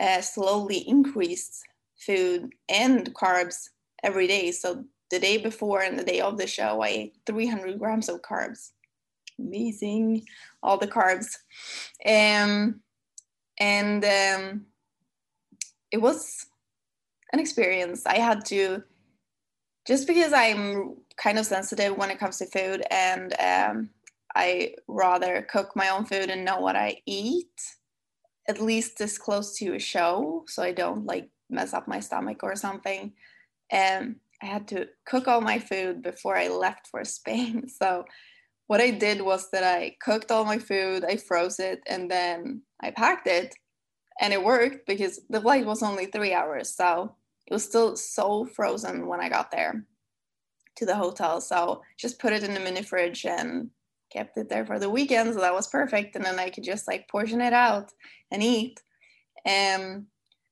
uh, 0.00 0.20
slowly 0.20 0.78
increased 0.88 1.64
food 1.98 2.52
and 2.68 3.12
carbs 3.14 3.70
every 4.04 4.28
day. 4.28 4.52
So 4.52 4.84
the 5.10 5.18
day 5.18 5.38
before 5.38 5.80
and 5.80 5.98
the 5.98 6.04
day 6.04 6.20
of 6.20 6.38
the 6.38 6.46
show, 6.46 6.80
I 6.80 6.88
ate 6.88 7.16
300 7.26 7.78
grams 7.78 8.08
of 8.08 8.22
carbs. 8.22 8.70
Amazing, 9.38 10.26
all 10.62 10.78
the 10.78 10.86
carbs. 10.86 11.36
Um, 12.06 12.80
and 13.58 14.04
um, 14.04 14.66
it 15.90 15.98
was 15.98 16.46
an 17.32 17.40
experience. 17.40 18.06
I 18.06 18.18
had 18.18 18.44
to 18.46 18.84
just 19.86 20.06
because 20.06 20.32
I'm 20.32 20.96
kind 21.16 21.38
of 21.38 21.46
sensitive 21.46 21.96
when 21.96 22.10
it 22.10 22.18
comes 22.18 22.38
to 22.38 22.46
food 22.46 22.82
and 22.90 23.34
um, 23.40 23.90
I 24.34 24.74
rather 24.86 25.42
cook 25.42 25.74
my 25.74 25.88
own 25.88 26.04
food 26.04 26.28
and 26.28 26.44
know 26.44 26.60
what 26.60 26.76
I 26.76 27.00
eat, 27.06 27.60
at 28.48 28.60
least 28.60 28.98
this 28.98 29.16
close 29.16 29.56
to 29.58 29.74
a 29.74 29.78
show, 29.78 30.44
so 30.46 30.62
I 30.62 30.72
don't 30.72 31.06
like 31.06 31.30
mess 31.48 31.72
up 31.72 31.88
my 31.88 32.00
stomach 32.00 32.42
or 32.42 32.54
something. 32.56 33.12
And 33.70 34.16
I 34.42 34.46
had 34.46 34.68
to 34.68 34.88
cook 35.06 35.26
all 35.26 35.40
my 35.40 35.58
food 35.58 36.02
before 36.02 36.36
I 36.36 36.48
left 36.48 36.88
for 36.88 37.04
Spain. 37.04 37.68
So 37.68 38.04
what 38.66 38.80
I 38.80 38.90
did 38.90 39.22
was 39.22 39.48
that 39.52 39.64
I 39.64 39.96
cooked 40.02 40.30
all 40.30 40.44
my 40.44 40.58
food, 40.58 41.04
I 41.04 41.16
froze 41.16 41.60
it, 41.60 41.80
and 41.86 42.10
then 42.10 42.62
I 42.80 42.90
packed 42.90 43.28
it. 43.28 43.54
And 44.20 44.32
it 44.32 44.42
worked 44.42 44.86
because 44.86 45.20
the 45.28 45.40
flight 45.40 45.66
was 45.66 45.82
only 45.82 46.06
three 46.06 46.32
hours. 46.32 46.74
So 46.74 47.14
it 47.46 47.52
was 47.52 47.64
still 47.64 47.96
so 47.96 48.44
frozen 48.44 49.06
when 49.06 49.20
I 49.20 49.28
got 49.28 49.50
there 49.50 49.84
to 50.76 50.86
the 50.86 50.96
hotel. 50.96 51.40
So 51.40 51.82
just 51.98 52.18
put 52.18 52.32
it 52.32 52.42
in 52.42 52.54
the 52.54 52.60
mini 52.60 52.82
fridge 52.82 53.24
and 53.24 53.70
kept 54.12 54.36
it 54.36 54.48
there 54.48 54.66
for 54.66 54.78
the 54.78 54.90
weekend. 54.90 55.34
So 55.34 55.40
that 55.40 55.54
was 55.54 55.68
perfect. 55.68 56.16
And 56.16 56.24
then 56.24 56.38
I 56.38 56.50
could 56.50 56.64
just 56.64 56.86
like 56.86 57.08
portion 57.08 57.40
it 57.40 57.52
out 57.52 57.92
and 58.30 58.42
eat. 58.42 58.80
Um, 59.46 60.06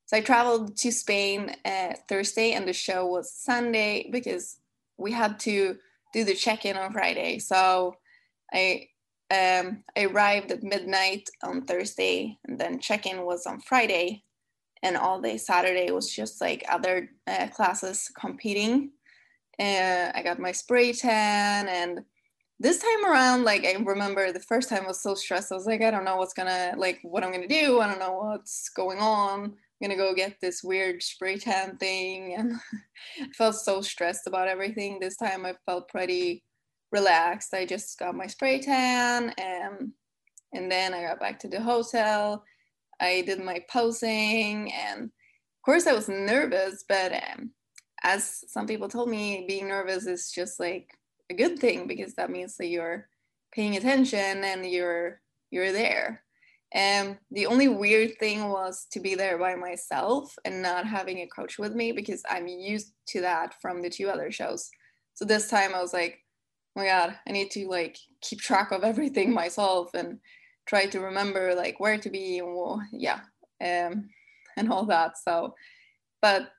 so 0.07 0.17
I 0.17 0.21
traveled 0.21 0.77
to 0.79 0.93
Spain 0.93 1.55
uh, 1.65 1.95
Thursday 2.09 2.53
and 2.53 2.69
the 2.69 2.73
show 2.73 3.07
was 3.07 3.33
Sunday 3.33 4.09
because 4.11 4.59
we 4.97 5.13
had 5.13 5.41
to 5.41 5.77
do 6.13 6.25
the 6.25 6.35
check-in 6.35 6.77
on 6.77 6.93
Friday. 6.93 7.39
So 7.39 7.97
I 8.53 8.89
um, 9.31 9.83
I 9.97 10.05
arrived 10.05 10.53
at 10.53 10.63
midnight 10.63 11.29
on 11.43 11.63
Thursday 11.63 12.39
and 12.45 12.59
then 12.59 12.79
check-in 12.79 13.25
was 13.25 13.47
on 13.47 13.61
Friday 13.61 14.23
and 14.85 14.97
all 14.97 15.21
day 15.21 15.39
Saturday 15.39 15.91
was 15.91 16.15
just 16.15 16.41
like 16.41 16.65
other 16.69 17.11
uh, 17.27 17.49
classes 17.49 18.11
competing. 18.21 18.91
And 19.59 20.13
I 20.15 20.23
got 20.23 20.39
my 20.39 20.53
spray 20.53 20.93
tan 20.93 21.69
and 21.69 22.05
this 22.61 22.79
time 22.79 23.05
around, 23.05 23.45
like 23.45 23.65
I 23.65 23.73
remember 23.83 24.31
the 24.31 24.41
first 24.41 24.69
time 24.69 24.87
was 24.87 25.03
so 25.03 25.15
stressed. 25.15 25.51
I 25.51 25.57
was 25.57 25.67
like, 25.67 25.83
I 25.83 25.91
don't 25.91 26.05
know 26.05 26.17
what's 26.17 26.35
gonna 26.35 26.75
like 26.77 27.01
what 27.03 27.25
I'm 27.25 27.33
gonna 27.33 27.49
do. 27.49 27.81
I 27.81 27.89
don't 27.89 27.99
know 27.99 28.15
what's 28.15 28.69
going 28.69 28.99
on. 28.99 29.43
I'm 29.45 29.55
gonna 29.83 29.97
go 29.97 30.15
get 30.15 30.41
this 30.41 30.63
weird 30.63 31.03
spray 31.03 31.37
tan 31.37 31.77
thing, 31.79 32.35
and 32.35 32.55
I 33.21 33.27
felt 33.37 33.57
so 33.57 33.81
stressed 33.81 34.27
about 34.27 34.49
everything. 34.49 35.01
This 35.01 35.17
time 35.17 35.45
I 35.45 35.55
felt 35.67 35.89
pretty 35.89 36.45
relaxed. 36.93 37.55
I 37.55 37.67
just 37.67 37.99
got 37.99 38.15
my 38.15 38.29
spray 38.29 38.61
tan, 38.61 39.35
and 39.37 39.93
and 40.53 40.71
then 40.71 40.95
I 40.95 41.03
got 41.03 41.21
back 41.21 41.41
to 41.41 41.49
the 41.49 41.61
hotel. 41.61 42.45
I 43.01 43.23
did 43.27 43.43
my 43.43 43.61
posing, 43.71 44.73
and 44.73 45.05
of 45.05 45.63
course, 45.65 45.87
I 45.87 45.93
was 45.93 46.09
nervous, 46.09 46.85
but 46.89 47.13
um, 47.13 47.51
as 48.03 48.45
some 48.49 48.67
people 48.67 48.89
told 48.89 49.09
me, 49.09 49.45
being 49.49 49.69
nervous 49.69 50.07
is 50.07 50.31
just 50.31 50.61
like 50.61 50.91
a 51.31 51.35
good 51.35 51.59
thing 51.59 51.87
because 51.87 52.15
that 52.15 52.31
means 52.31 52.57
that 52.57 52.67
you're 52.67 53.09
paying 53.53 53.77
attention 53.77 54.45
and 54.45 54.67
you're 54.67 55.21
you're 55.51 55.73
there. 55.73 56.23
And 56.73 57.19
the 57.31 57.47
only 57.47 57.69
weird 57.69 58.19
thing 58.19 58.49
was 58.49 58.87
to 58.91 59.01
be 59.01 59.15
there 59.15 59.39
by 59.39 59.55
myself 59.55 60.35
and 60.45 60.61
not 60.61 60.87
having 60.87 61.19
a 61.19 61.29
coach 61.29 61.57
with 61.57 61.73
me 61.73 61.93
because 61.93 62.23
I'm 62.29 62.49
used 62.49 62.93
to 63.09 63.21
that 63.21 63.55
from 63.63 63.81
the 63.81 63.89
two 63.89 64.11
other 64.11 64.33
shows. 64.33 64.69
So 65.15 65.25
this 65.25 65.49
time 65.49 65.73
I 65.73 65.81
was 65.81 65.93
like, 65.93 66.19
oh 66.77 66.81
my 66.81 66.87
God, 66.87 67.17
I 67.29 67.33
need 67.33 67.53
to 67.53 67.69
like 67.69 67.97
keep 68.21 68.41
track 68.41 68.73
of 68.73 68.83
everything 68.83 69.33
myself 69.35 69.95
and 69.95 70.19
try 70.67 70.87
to 70.87 71.01
remember 71.01 71.55
like 71.55 71.79
where 71.81 71.99
to 71.99 72.11
be 72.11 72.39
and 72.39 72.83
yeah 72.93 73.21
um, 73.61 74.09
and 74.57 74.71
all 74.71 74.85
that 74.85 75.17
so 75.19 75.55
but 76.23 76.51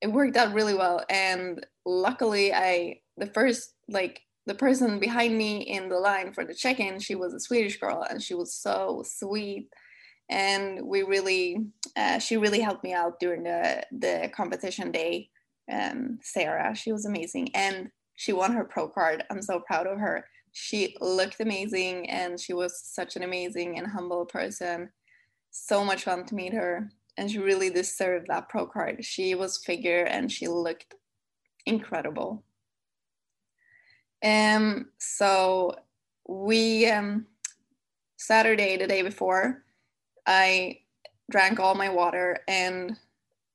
it 0.00 0.08
worked 0.08 0.36
out 0.36 0.52
really 0.52 0.74
well 0.74 1.04
and 1.10 1.66
luckily 1.84 2.52
i 2.52 2.98
the 3.16 3.26
first 3.26 3.74
like 3.88 4.22
the 4.46 4.54
person 4.54 5.00
behind 5.00 5.36
me 5.36 5.58
in 5.58 5.88
the 5.88 5.98
line 5.98 6.32
for 6.32 6.44
the 6.44 6.54
check-in 6.54 6.98
she 6.98 7.14
was 7.14 7.34
a 7.34 7.40
swedish 7.40 7.78
girl 7.78 8.06
and 8.08 8.22
she 8.22 8.34
was 8.34 8.52
so 8.52 9.02
sweet 9.04 9.68
and 10.28 10.80
we 10.84 11.02
really 11.02 11.66
uh, 11.96 12.18
she 12.18 12.36
really 12.36 12.60
helped 12.60 12.82
me 12.82 12.92
out 12.92 13.18
during 13.20 13.44
the 13.44 13.84
the 13.92 14.30
competition 14.34 14.90
day 14.90 15.28
um, 15.72 16.18
sarah 16.22 16.74
she 16.74 16.92
was 16.92 17.06
amazing 17.06 17.48
and 17.54 17.90
she 18.16 18.32
won 18.32 18.52
her 18.52 18.64
pro 18.64 18.88
card. 18.88 19.22
I'm 19.30 19.42
so 19.42 19.60
proud 19.60 19.86
of 19.86 19.98
her 19.98 20.26
she 20.58 20.96
looked 21.02 21.38
amazing 21.40 22.08
and 22.08 22.40
she 22.40 22.54
was 22.54 22.80
such 22.80 23.14
an 23.14 23.22
amazing 23.22 23.76
and 23.76 23.86
humble 23.86 24.24
person. 24.24 24.88
so 25.50 25.84
much 25.84 26.04
fun 26.04 26.24
to 26.24 26.34
meet 26.34 26.54
her, 26.54 26.90
and 27.18 27.30
she 27.30 27.38
really 27.38 27.68
deserved 27.68 28.28
that 28.28 28.48
pro 28.48 28.66
card. 28.66 29.04
She 29.04 29.34
was 29.34 29.58
figure 29.58 30.04
and 30.04 30.32
she 30.32 30.48
looked 30.48 30.94
incredible. 31.66 32.42
Um, 34.24 34.88
so 34.98 35.76
we 36.26 36.86
um, 36.90 37.26
Saturday, 38.16 38.78
the 38.78 38.86
day 38.86 39.02
before, 39.02 39.62
I 40.26 40.80
drank 41.30 41.60
all 41.60 41.74
my 41.74 41.90
water, 41.90 42.38
and 42.48 42.96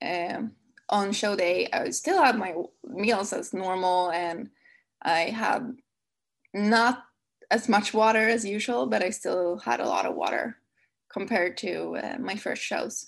um, 0.03 0.51
on 0.87 1.13
show 1.13 1.35
day, 1.35 1.67
I 1.73 1.89
still 1.89 2.21
had 2.23 2.37
my 2.37 2.53
meals 2.83 3.33
as 3.33 3.53
normal, 3.53 4.11
and 4.11 4.51
I 5.01 5.21
had 5.31 5.77
not 6.53 7.03
as 7.49 7.67
much 7.67 7.93
water 7.93 8.29
as 8.29 8.45
usual, 8.45 8.87
but 8.87 9.03
I 9.03 9.09
still 9.09 9.57
had 9.59 9.79
a 9.79 9.87
lot 9.87 10.05
of 10.05 10.15
water 10.15 10.57
compared 11.11 11.57
to 11.57 11.97
uh, 11.97 12.17
my 12.19 12.35
first 12.35 12.63
shows. 12.63 13.07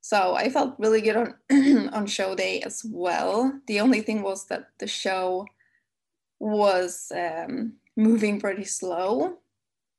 So 0.00 0.34
I 0.34 0.50
felt 0.50 0.78
really 0.78 1.00
good 1.00 1.16
on 1.16 1.34
on 1.92 2.06
show 2.06 2.34
day 2.34 2.60
as 2.60 2.84
well. 2.84 3.58
The 3.66 3.80
only 3.80 4.02
thing 4.02 4.22
was 4.22 4.46
that 4.46 4.68
the 4.78 4.86
show 4.86 5.46
was 6.38 7.10
um, 7.16 7.74
moving 7.96 8.38
pretty 8.38 8.64
slow, 8.64 9.38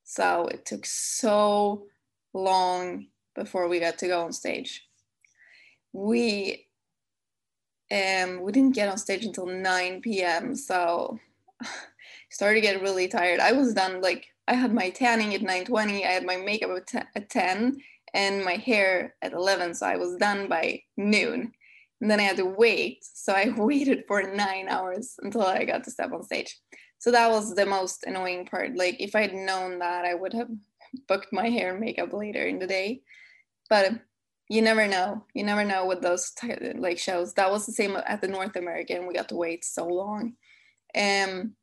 so 0.03 0.47
it 0.47 0.65
took 0.65 0.85
so 0.85 1.87
long 2.33 3.07
before 3.35 3.67
we 3.67 3.79
got 3.79 3.97
to 3.97 4.07
go 4.07 4.21
on 4.21 4.31
stage. 4.31 4.87
We 5.91 6.67
um, 7.91 8.41
we 8.41 8.51
didn't 8.51 8.75
get 8.75 8.89
on 8.89 8.97
stage 8.97 9.25
until 9.25 9.47
9 9.47 10.01
p.m. 10.01 10.55
So 10.55 11.19
started 12.35 12.55
to 12.55 12.67
get 12.67 12.81
really 12.81 13.07
tired. 13.07 13.39
I 13.39 13.53
was 13.53 13.73
done 13.73 14.01
like 14.01 14.27
I 14.45 14.55
had 14.55 14.73
my 14.73 14.89
tanning 14.89 15.33
at 15.33 15.41
9:20. 15.41 16.03
I 16.05 16.11
had 16.11 16.25
my 16.25 16.35
makeup 16.35 16.71
at, 16.75 16.87
t- 16.87 17.09
at 17.15 17.29
10 17.29 17.77
and 18.13 18.43
my 18.43 18.55
hair 18.55 19.15
at 19.21 19.31
11. 19.31 19.73
So 19.73 19.85
I 19.85 19.95
was 19.95 20.17
done 20.17 20.49
by 20.49 20.81
noon. 20.97 21.53
And 22.01 22.11
then 22.11 22.19
I 22.19 22.23
had 22.23 22.37
to 22.37 22.45
wait. 22.45 22.99
So 23.01 23.31
I 23.31 23.53
waited 23.57 24.03
for 24.05 24.21
nine 24.21 24.67
hours 24.67 25.15
until 25.21 25.43
I 25.43 25.63
got 25.63 25.85
to 25.85 25.91
step 25.91 26.11
on 26.11 26.23
stage. 26.23 26.59
So 26.99 27.09
that 27.11 27.31
was 27.31 27.55
the 27.55 27.65
most 27.65 28.03
annoying 28.05 28.45
part. 28.47 28.75
Like 28.75 28.97
if 28.99 29.15
I'd 29.15 29.33
known 29.33 29.79
that, 29.79 30.03
I 30.03 30.13
would 30.13 30.33
have 30.33 30.49
booked 31.07 31.31
my 31.31 31.49
hair 31.49 31.71
and 31.71 31.79
makeup 31.79 32.11
later 32.11 32.45
in 32.45 32.59
the 32.59 32.67
day. 32.67 33.01
But 33.69 33.93
you 34.49 34.61
never 34.61 34.87
know. 34.87 35.23
You 35.33 35.45
never 35.45 35.63
know 35.63 35.85
with 35.85 36.01
those 36.01 36.31
t- 36.31 36.53
like 36.75 36.99
shows. 36.99 37.33
That 37.35 37.49
was 37.49 37.65
the 37.65 37.71
same 37.71 37.95
at 37.95 38.19
the 38.19 38.27
North 38.27 38.57
American. 38.57 39.07
We 39.07 39.13
got 39.13 39.29
to 39.29 39.35
wait 39.35 39.63
so 39.63 39.87
long. 39.87 40.33
Um, 40.95 41.55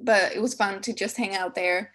but 0.00 0.32
it 0.34 0.42
was 0.42 0.54
fun 0.54 0.80
to 0.82 0.92
just 0.92 1.16
hang 1.16 1.34
out 1.34 1.54
there. 1.54 1.92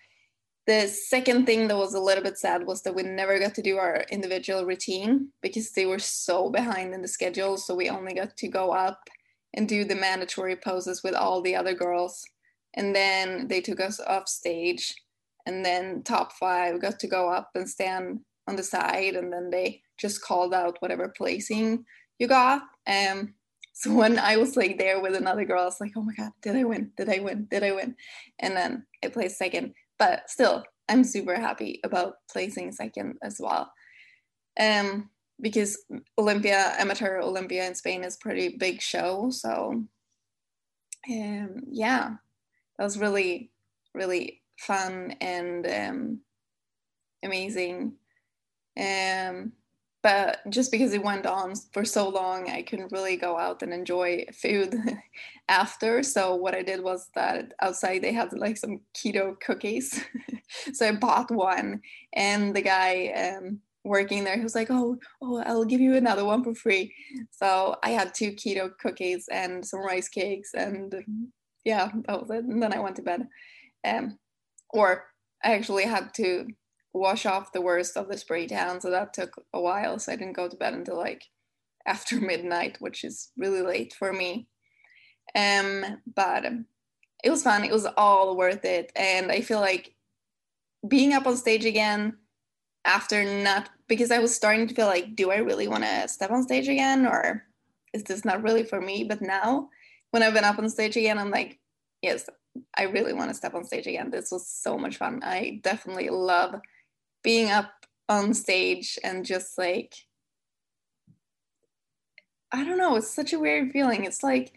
The 0.67 0.87
second 0.87 1.45
thing 1.45 1.67
that 1.67 1.77
was 1.77 1.93
a 1.93 1.99
little 1.99 2.23
bit 2.23 2.39
sad 2.39 2.65
was 2.65 2.81
that 2.83 2.95
we 2.95 3.03
never 3.03 3.37
got 3.37 3.53
to 3.55 3.61
do 3.61 3.77
our 3.77 4.03
individual 4.09 4.65
routine 4.65 5.29
because 5.41 5.71
they 5.71 5.85
were 5.85 5.99
so 5.99 6.49
behind 6.49 6.93
in 6.93 7.03
the 7.03 7.07
schedule. 7.07 7.57
So 7.57 7.75
we 7.75 7.89
only 7.89 8.13
got 8.13 8.35
to 8.37 8.47
go 8.47 8.71
up 8.71 8.99
and 9.53 9.69
do 9.69 9.85
the 9.85 9.95
mandatory 9.95 10.55
poses 10.55 11.03
with 11.03 11.13
all 11.13 11.41
the 11.41 11.55
other 11.55 11.75
girls. 11.75 12.23
And 12.73 12.95
then 12.95 13.47
they 13.47 13.61
took 13.61 13.79
us 13.79 13.99
off 13.99 14.27
stage. 14.27 14.95
And 15.45 15.63
then 15.63 16.01
top 16.01 16.33
five 16.33 16.81
got 16.81 16.99
to 16.99 17.07
go 17.07 17.29
up 17.31 17.51
and 17.53 17.69
stand 17.69 18.21
on 18.47 18.55
the 18.55 18.63
side. 18.63 19.15
And 19.15 19.31
then 19.31 19.51
they 19.51 19.83
just 19.99 20.23
called 20.23 20.53
out 20.53 20.77
whatever 20.79 21.13
placing 21.15 21.85
you 22.17 22.27
got. 22.27 22.63
Um, 22.87 23.35
so 23.77 23.93
when 23.93 24.17
I 24.17 24.37
was 24.37 24.55
like 24.55 24.77
there 24.77 25.01
with 25.01 25.15
another 25.15 25.43
girl, 25.43 25.63
I 25.63 25.65
was 25.65 25.81
like, 25.81 25.91
oh 25.97 26.01
my 26.01 26.13
God, 26.13 26.31
did 26.41 26.55
I 26.55 26.63
win? 26.63 26.91
Did 26.95 27.09
I 27.09 27.19
win? 27.19 27.45
Did 27.51 27.61
I 27.61 27.73
win? 27.73 27.95
And 28.39 28.55
then 28.55 28.85
I 29.03 29.09
placed 29.09 29.37
second. 29.37 29.73
But 29.99 30.29
still, 30.29 30.63
I'm 30.87 31.03
super 31.03 31.35
happy 31.35 31.81
about 31.83 32.13
placing 32.31 32.71
second 32.71 33.17
as 33.21 33.35
well. 33.37 33.69
Um, 34.57 35.09
because 35.41 35.77
Olympia, 36.17 36.73
Amateur 36.79 37.19
Olympia 37.19 37.67
in 37.67 37.75
Spain 37.75 38.05
is 38.05 38.15
pretty 38.15 38.55
big 38.57 38.81
show. 38.81 39.29
So 39.29 39.83
um, 41.11 41.61
yeah, 41.69 42.11
that 42.77 42.83
was 42.83 42.97
really, 42.97 43.51
really 43.93 44.41
fun 44.57 45.15
and 45.19 45.67
um, 45.67 46.19
amazing. 47.21 47.95
Um, 48.79 49.51
but 50.05 50.37
just 50.51 50.71
because 50.71 50.93
it 50.93 51.03
went 51.03 51.25
on 51.25 51.55
for 51.73 51.83
so 51.83 52.07
long 52.07 52.47
i 52.47 52.61
couldn't 52.61 52.91
really 52.91 53.17
go 53.17 53.39
out 53.39 53.63
and 53.63 53.73
enjoy 53.73 54.23
food 54.31 54.75
after. 55.49 56.03
So 56.03 56.35
what 56.35 56.53
i 56.53 56.61
did 56.61 56.83
was 56.83 57.09
that 57.15 57.53
outside 57.59 58.03
they 58.03 58.13
had 58.13 58.31
like 58.33 58.57
some 58.57 58.81
keto 58.95 59.35
cookies. 59.45 59.99
So 60.73 60.87
i 60.87 60.91
bought 60.91 61.31
one 61.31 61.81
and 62.13 62.55
the 62.55 62.61
guy 62.61 62.91
um, 63.23 63.59
working 63.83 64.23
there 64.23 64.37
he 64.37 64.43
was 64.43 64.53
like 64.55 64.69
oh 64.69 64.97
oh 65.23 65.37
i'll 65.47 65.65
give 65.65 65.81
you 65.81 65.95
another 65.95 66.23
one 66.23 66.43
for 66.43 66.53
free. 66.53 66.93
So 67.31 67.75
i 67.81 67.89
had 67.89 68.13
two 68.13 68.31
keto 68.33 68.77
cookies 68.77 69.27
and 69.31 69.65
some 69.65 69.79
rice 69.79 70.07
cakes 70.07 70.51
and 70.53 70.93
yeah 71.63 71.89
that 72.05 72.21
was 72.21 72.29
it. 72.29 72.45
And 72.45 72.61
then 72.61 72.73
i 72.73 72.79
went 72.79 72.95
to 72.97 73.01
bed. 73.01 73.27
Um, 73.83 74.19
or 74.69 75.05
i 75.43 75.55
actually 75.55 75.85
had 75.85 76.13
to 76.19 76.45
wash 76.95 77.25
off 77.25 77.51
the 77.51 77.61
worst 77.61 77.97
of 77.97 78.07
the 78.07 78.17
spray 78.17 78.47
tan. 78.47 78.79
So 78.79 78.89
that 78.89 79.13
took 79.13 79.43
a 79.53 79.59
while. 79.59 79.99
So 79.99 80.13
I 80.13 80.15
didn't 80.15 80.35
go 80.35 80.47
to 80.47 80.55
bed 80.55 80.73
until 80.73 80.97
like 80.97 81.25
after 81.85 82.15
midnight, 82.19 82.77
which 82.79 83.03
is 83.03 83.31
really 83.37 83.61
late 83.61 83.93
for 83.93 84.13
me. 84.13 84.47
Um, 85.35 86.01
but 86.15 86.45
it 87.23 87.29
was 87.29 87.43
fun. 87.43 87.63
It 87.63 87.71
was 87.71 87.85
all 87.97 88.37
worth 88.37 88.63
it. 88.63 88.91
And 88.95 89.31
I 89.31 89.41
feel 89.41 89.59
like 89.59 89.93
being 90.87 91.13
up 91.13 91.27
on 91.27 91.35
stage 91.35 91.65
again 91.65 92.17
after 92.85 93.23
not 93.23 93.69
because 93.87 94.11
I 94.11 94.19
was 94.19 94.33
starting 94.33 94.67
to 94.67 94.75
feel 94.75 94.85
like, 94.85 95.15
do 95.15 95.31
I 95.31 95.37
really 95.37 95.67
want 95.67 95.83
to 95.83 96.07
step 96.07 96.31
on 96.31 96.43
stage 96.43 96.69
again? 96.69 97.05
Or 97.05 97.43
is 97.93 98.03
this 98.03 98.23
not 98.23 98.43
really 98.43 98.63
for 98.63 98.79
me? 98.79 99.03
But 99.03 99.21
now 99.21 99.69
when 100.11 100.23
I've 100.23 100.33
been 100.33 100.43
up 100.43 100.59
on 100.59 100.69
stage 100.69 100.95
again, 100.95 101.19
I'm 101.19 101.31
like, 101.31 101.59
yes, 102.01 102.29
I 102.77 102.83
really 102.83 103.13
want 103.13 103.31
to 103.31 103.35
step 103.35 103.53
on 103.53 103.65
stage 103.65 103.87
again. 103.87 104.11
This 104.11 104.31
was 104.31 104.47
so 104.47 104.77
much 104.77 104.97
fun. 104.97 105.19
I 105.23 105.59
definitely 105.61 106.09
love 106.09 106.61
being 107.25 107.49
up 107.49 107.71
on 108.07 108.35
stage 108.35 108.99
and 109.03 109.25
just 109.25 109.57
like 109.57 109.95
I 112.51 112.63
don't 112.63 112.77
know, 112.77 112.95
it's 112.95 113.09
such 113.09 113.33
a 113.33 113.39
weird 113.39 113.71
feeling. 113.71 114.05
It's 114.05 114.23
like 114.23 114.53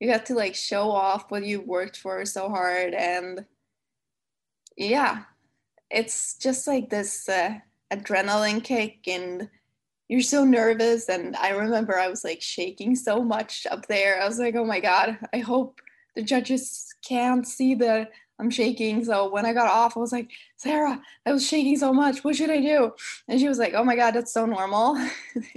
you 0.00 0.10
have 0.10 0.24
to 0.24 0.34
like 0.34 0.54
show 0.54 0.90
off 0.90 1.30
what 1.30 1.44
you 1.44 1.62
worked 1.62 1.96
for 1.96 2.26
so 2.26 2.50
hard 2.50 2.92
and 2.92 3.46
yeah, 4.76 5.22
it's 5.90 6.36
just 6.36 6.66
like 6.66 6.90
this 6.90 7.28
uh, 7.28 7.54
adrenaline 7.92 8.62
kick 8.62 9.08
and 9.08 9.48
you're 10.08 10.20
so 10.20 10.44
nervous 10.44 11.08
and 11.08 11.36
I 11.36 11.50
remember 11.50 11.98
I 11.98 12.08
was 12.08 12.24
like 12.24 12.42
shaking 12.42 12.96
so 12.96 13.22
much 13.22 13.66
up 13.70 13.86
there. 13.86 14.20
I 14.20 14.26
was 14.26 14.38
like, 14.38 14.56
"Oh 14.56 14.64
my 14.64 14.80
god, 14.80 15.18
I 15.32 15.38
hope 15.38 15.80
the 16.16 16.22
judges 16.22 16.86
can't 17.06 17.46
see 17.46 17.74
the 17.74 18.08
I'm 18.40 18.50
shaking. 18.50 19.04
So 19.04 19.28
when 19.30 19.44
I 19.46 19.52
got 19.52 19.68
off, 19.70 19.96
I 19.96 20.00
was 20.00 20.12
like, 20.12 20.30
Sarah, 20.56 21.00
I 21.26 21.32
was 21.32 21.46
shaking 21.46 21.76
so 21.76 21.92
much. 21.92 22.22
What 22.24 22.36
should 22.36 22.50
I 22.50 22.60
do? 22.60 22.92
And 23.28 23.40
she 23.40 23.48
was 23.48 23.58
like, 23.58 23.74
Oh 23.74 23.84
my 23.84 23.96
God, 23.96 24.12
that's 24.12 24.32
so 24.32 24.46
normal. 24.46 24.96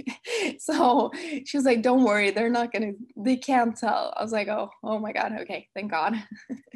so 0.58 1.10
she 1.44 1.56
was 1.56 1.64
like, 1.64 1.82
Don't 1.82 2.04
worry, 2.04 2.30
they're 2.30 2.50
not 2.50 2.72
gonna, 2.72 2.92
they 3.16 3.36
can't 3.36 3.76
tell. 3.76 4.12
I 4.16 4.22
was 4.22 4.32
like, 4.32 4.48
Oh, 4.48 4.70
oh 4.82 4.98
my 4.98 5.12
God, 5.12 5.32
okay, 5.42 5.68
thank 5.74 5.90
God. 5.90 6.14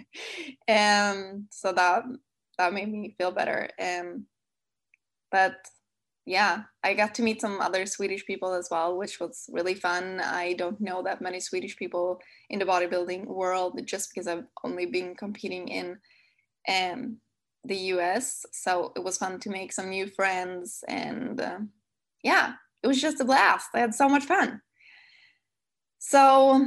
and 0.68 1.44
so 1.50 1.72
that 1.72 2.04
that 2.58 2.72
made 2.72 2.90
me 2.90 3.14
feel 3.18 3.32
better. 3.32 3.68
And 3.78 4.24
but 5.30 5.56
yeah, 6.26 6.64
I 6.82 6.94
got 6.94 7.14
to 7.14 7.22
meet 7.22 7.40
some 7.40 7.60
other 7.60 7.86
Swedish 7.86 8.26
people 8.26 8.52
as 8.52 8.68
well, 8.68 8.98
which 8.98 9.20
was 9.20 9.48
really 9.52 9.74
fun. 9.74 10.20
I 10.20 10.54
don't 10.54 10.80
know 10.80 11.00
that 11.04 11.22
many 11.22 11.38
Swedish 11.38 11.76
people 11.76 12.20
in 12.50 12.58
the 12.58 12.64
bodybuilding 12.64 13.26
world 13.26 13.80
just 13.84 14.10
because 14.12 14.26
I've 14.26 14.44
only 14.64 14.86
been 14.86 15.14
competing 15.14 15.68
in 15.68 15.98
um, 16.68 17.18
the 17.64 17.76
US. 17.94 18.44
So 18.50 18.92
it 18.96 19.04
was 19.04 19.18
fun 19.18 19.38
to 19.38 19.50
make 19.50 19.72
some 19.72 19.88
new 19.88 20.08
friends. 20.08 20.82
And 20.88 21.40
uh, 21.40 21.58
yeah, 22.24 22.54
it 22.82 22.88
was 22.88 23.00
just 23.00 23.20
a 23.20 23.24
blast. 23.24 23.68
I 23.72 23.78
had 23.78 23.94
so 23.94 24.08
much 24.08 24.24
fun. 24.24 24.60
So 25.98 26.66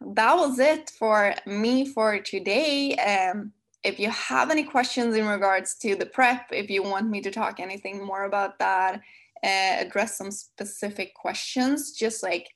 that 0.00 0.34
was 0.34 0.58
it 0.58 0.90
for 0.98 1.34
me 1.44 1.84
for 1.84 2.20
today. 2.20 2.96
Um, 2.96 3.52
if 3.84 4.00
you 4.00 4.10
have 4.10 4.50
any 4.50 4.64
questions 4.64 5.14
in 5.14 5.26
regards 5.26 5.74
to 5.76 5.94
the 5.94 6.06
prep, 6.06 6.46
if 6.50 6.70
you 6.70 6.82
want 6.82 7.10
me 7.10 7.20
to 7.20 7.30
talk 7.30 7.60
anything 7.60 8.04
more 8.04 8.24
about 8.24 8.58
that, 8.58 9.00
uh, 9.44 9.76
address 9.80 10.16
some 10.16 10.30
specific 10.30 11.14
questions, 11.14 11.92
just 11.92 12.22
like 12.22 12.48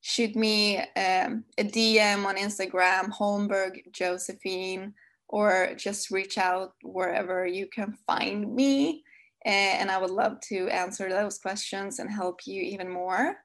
shoot 0.00 0.34
me 0.34 0.78
um, 0.78 1.44
a 1.56 1.64
DM 1.64 2.26
on 2.26 2.36
Instagram, 2.36 3.10
Holmberg 3.10 3.92
Josephine, 3.92 4.92
or 5.28 5.74
just 5.76 6.10
reach 6.10 6.36
out 6.36 6.72
wherever 6.82 7.46
you 7.46 7.68
can 7.68 7.94
find 8.06 8.52
me. 8.52 9.04
And 9.44 9.90
I 9.90 9.98
would 9.98 10.10
love 10.10 10.40
to 10.48 10.68
answer 10.68 11.08
those 11.08 11.38
questions 11.38 12.00
and 12.00 12.10
help 12.10 12.40
you 12.44 12.60
even 12.60 12.88
more. 12.88 13.36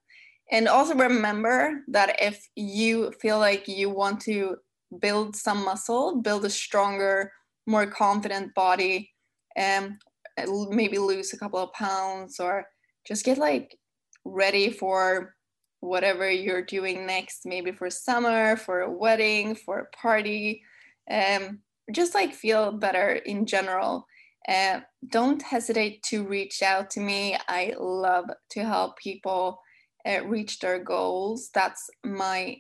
And 0.52 0.68
also 0.68 0.96
remember 0.96 1.84
that 1.90 2.22
if 2.22 2.48
you 2.56 3.12
feel 3.22 3.38
like 3.38 3.68
you 3.68 3.90
want 3.90 4.22
to 4.22 4.58
build 5.00 5.36
some 5.36 5.64
muscle, 5.64 6.22
build 6.22 6.46
a 6.46 6.50
stronger, 6.50 7.32
more 7.66 7.86
confident 7.88 8.54
body, 8.54 9.12
and 9.56 9.94
maybe 10.70 10.98
lose 10.98 11.34
a 11.34 11.38
couple 11.38 11.60
of 11.60 11.74
pounds 11.74 12.40
or 12.40 12.66
just 13.08 13.26
get 13.26 13.38
like 13.38 13.78
ready 14.24 14.70
for 14.70 15.36
whatever 15.80 16.30
you're 16.30 16.64
doing 16.64 17.06
next, 17.06 17.46
maybe 17.46 17.72
for 17.72 17.90
summer, 17.90 18.56
for 18.56 18.82
a 18.82 18.92
wedding, 18.92 19.56
for 19.56 19.80
a 19.80 19.98
party, 19.98 20.64
um, 21.10 21.60
just 21.92 22.14
like 22.14 22.34
feel 22.34 22.72
better 22.72 23.14
in 23.14 23.46
general. 23.46 24.06
Uh, 24.48 24.80
don't 25.10 25.42
hesitate 25.42 26.02
to 26.04 26.26
reach 26.26 26.62
out 26.62 26.90
to 26.90 27.00
me. 27.00 27.38
I 27.48 27.74
love 27.78 28.26
to 28.52 28.64
help 28.64 28.98
people 28.98 29.60
uh, 30.06 30.26
reach 30.26 30.60
their 30.60 30.82
goals. 30.84 31.50
That's 31.54 31.90
my 32.04 32.58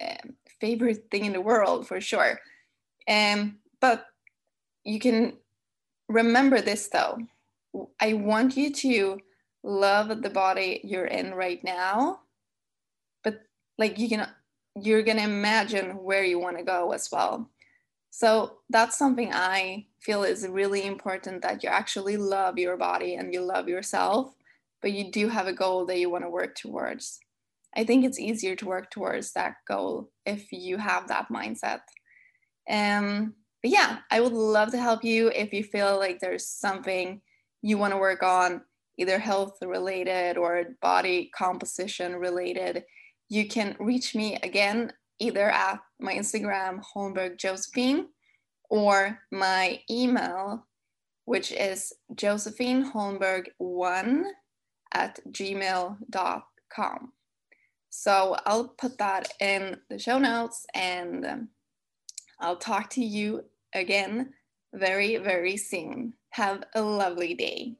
uh, 0.00 0.28
favorite 0.60 1.10
thing 1.10 1.24
in 1.24 1.32
the 1.32 1.40
world 1.40 1.86
for 1.86 2.00
sure. 2.00 2.40
Um, 3.08 3.58
but 3.80 4.06
you 4.84 4.98
can 4.98 5.34
remember 6.08 6.60
this 6.60 6.88
though. 6.88 7.18
I 8.00 8.14
want 8.14 8.56
you 8.56 8.72
to 8.72 9.20
love 9.62 10.22
the 10.22 10.30
body 10.30 10.80
you're 10.82 11.06
in 11.06 11.34
right 11.34 11.62
now, 11.62 12.20
but 13.22 13.42
like 13.78 13.98
you 13.98 14.08
can, 14.08 14.26
you're 14.80 15.02
gonna 15.02 15.22
imagine 15.22 16.02
where 16.02 16.24
you 16.24 16.38
want 16.38 16.58
to 16.58 16.64
go 16.64 16.92
as 16.92 17.10
well. 17.10 17.48
So 18.10 18.58
that's 18.68 18.98
something 18.98 19.32
I 19.32 19.86
feel 20.00 20.24
is 20.24 20.46
really 20.48 20.84
important 20.84 21.42
that 21.42 21.62
you 21.62 21.68
actually 21.68 22.16
love 22.16 22.58
your 22.58 22.76
body 22.76 23.14
and 23.14 23.32
you 23.32 23.40
love 23.40 23.68
yourself, 23.68 24.34
but 24.82 24.92
you 24.92 25.10
do 25.10 25.28
have 25.28 25.46
a 25.46 25.52
goal 25.52 25.86
that 25.86 25.98
you 25.98 26.10
want 26.10 26.24
to 26.24 26.30
work 26.30 26.56
towards. 26.56 27.20
I 27.76 27.84
think 27.84 28.04
it's 28.04 28.18
easier 28.18 28.56
to 28.56 28.66
work 28.66 28.90
towards 28.90 29.32
that 29.32 29.54
goal 29.66 30.10
if 30.26 30.52
you 30.52 30.76
have 30.76 31.08
that 31.08 31.28
mindset. 31.28 31.80
Um, 32.68 33.34
but 33.62 33.70
yeah, 33.70 33.98
I 34.10 34.20
would 34.20 34.32
love 34.32 34.72
to 34.72 34.78
help 34.78 35.04
you 35.04 35.28
if 35.28 35.52
you 35.52 35.62
feel 35.62 35.98
like 35.98 36.18
there's 36.20 36.48
something 36.48 37.20
you 37.62 37.78
want 37.78 37.92
to 37.92 37.98
work 37.98 38.22
on, 38.22 38.62
either 38.98 39.18
health 39.18 39.58
related 39.62 40.36
or 40.36 40.76
body 40.80 41.30
composition 41.34 42.16
related. 42.16 42.84
You 43.28 43.48
can 43.48 43.76
reach 43.78 44.14
me 44.14 44.36
again 44.42 44.92
either 45.18 45.50
at 45.50 45.80
my 46.00 46.14
Instagram, 46.14 46.80
Holmberg 46.94 47.38
Josephine, 47.38 48.06
or 48.70 49.18
my 49.30 49.80
email, 49.90 50.66
which 51.26 51.52
is 51.52 51.92
josephineholmberg1 52.14 54.22
at 54.92 55.20
gmail.com. 55.30 57.12
So 57.90 58.36
I'll 58.46 58.68
put 58.68 58.98
that 58.98 59.32
in 59.40 59.76
the 59.90 59.98
show 59.98 60.18
notes 60.18 60.64
and 60.74 61.48
I'll 62.38 62.56
talk 62.56 62.88
to 62.90 63.04
you 63.04 63.44
again 63.74 64.32
very, 64.72 65.16
very 65.16 65.56
soon. 65.56 66.14
Have 66.30 66.64
a 66.74 66.80
lovely 66.80 67.34
day. 67.34 67.74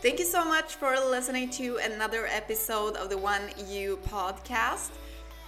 Thank 0.00 0.18
you 0.18 0.24
so 0.24 0.44
much 0.44 0.76
for 0.76 0.94
listening 0.94 1.50
to 1.50 1.76
another 1.78 2.26
episode 2.26 2.96
of 2.96 3.10
the 3.10 3.18
One 3.18 3.42
You 3.68 3.98
podcast. 4.08 4.90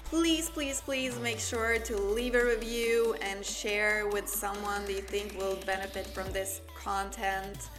Please, 0.05 0.51
please, 0.51 0.83
please 0.83 1.19
make 1.21 1.39
sure 1.39 1.79
to 1.79 1.97
leave 1.97 2.35
a 2.35 2.45
review 2.45 3.17
and 3.23 3.43
share 3.43 4.09
with 4.09 4.29
someone 4.29 4.85
that 4.85 4.93
you 4.93 5.01
think 5.01 5.39
will 5.39 5.57
benefit 5.65 6.07
from 6.07 6.31
this 6.33 6.61
content. 6.77 7.71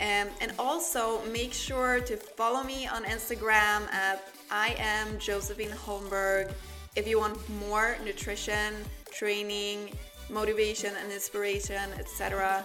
Um, 0.00 0.28
and 0.40 0.52
also 0.58 1.24
make 1.26 1.52
sure 1.52 2.00
to 2.00 2.16
follow 2.16 2.64
me 2.64 2.88
on 2.88 3.04
Instagram 3.04 3.88
at 3.92 4.24
I 4.50 4.74
am 4.78 5.18
Josephine 5.18 5.70
Holmberg 5.70 6.52
if 6.96 7.06
you 7.06 7.18
want 7.18 7.36
more 7.60 7.96
nutrition, 8.04 8.74
training, 9.12 9.92
motivation 10.30 10.94
and 11.02 11.12
inspiration, 11.12 11.92
etc. 11.98 12.64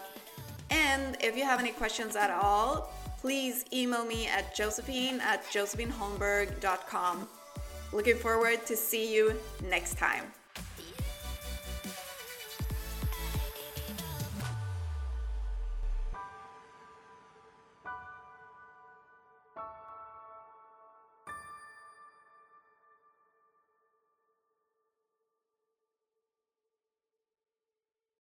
And 0.70 1.18
if 1.22 1.36
you 1.38 1.44
have 1.44 1.60
any 1.60 1.72
questions 1.72 2.16
at 2.16 2.32
all, 2.32 2.92
please 3.20 3.66
email 3.72 4.06
me 4.06 4.28
at 4.28 4.56
josephine 4.56 5.20
at 5.22 5.44
josephineholmberg.com. 5.46 7.28
Looking 7.92 8.18
forward 8.18 8.66
to 8.66 8.76
see 8.76 9.14
you 9.14 9.40
next 9.62 9.98
time. 9.98 10.24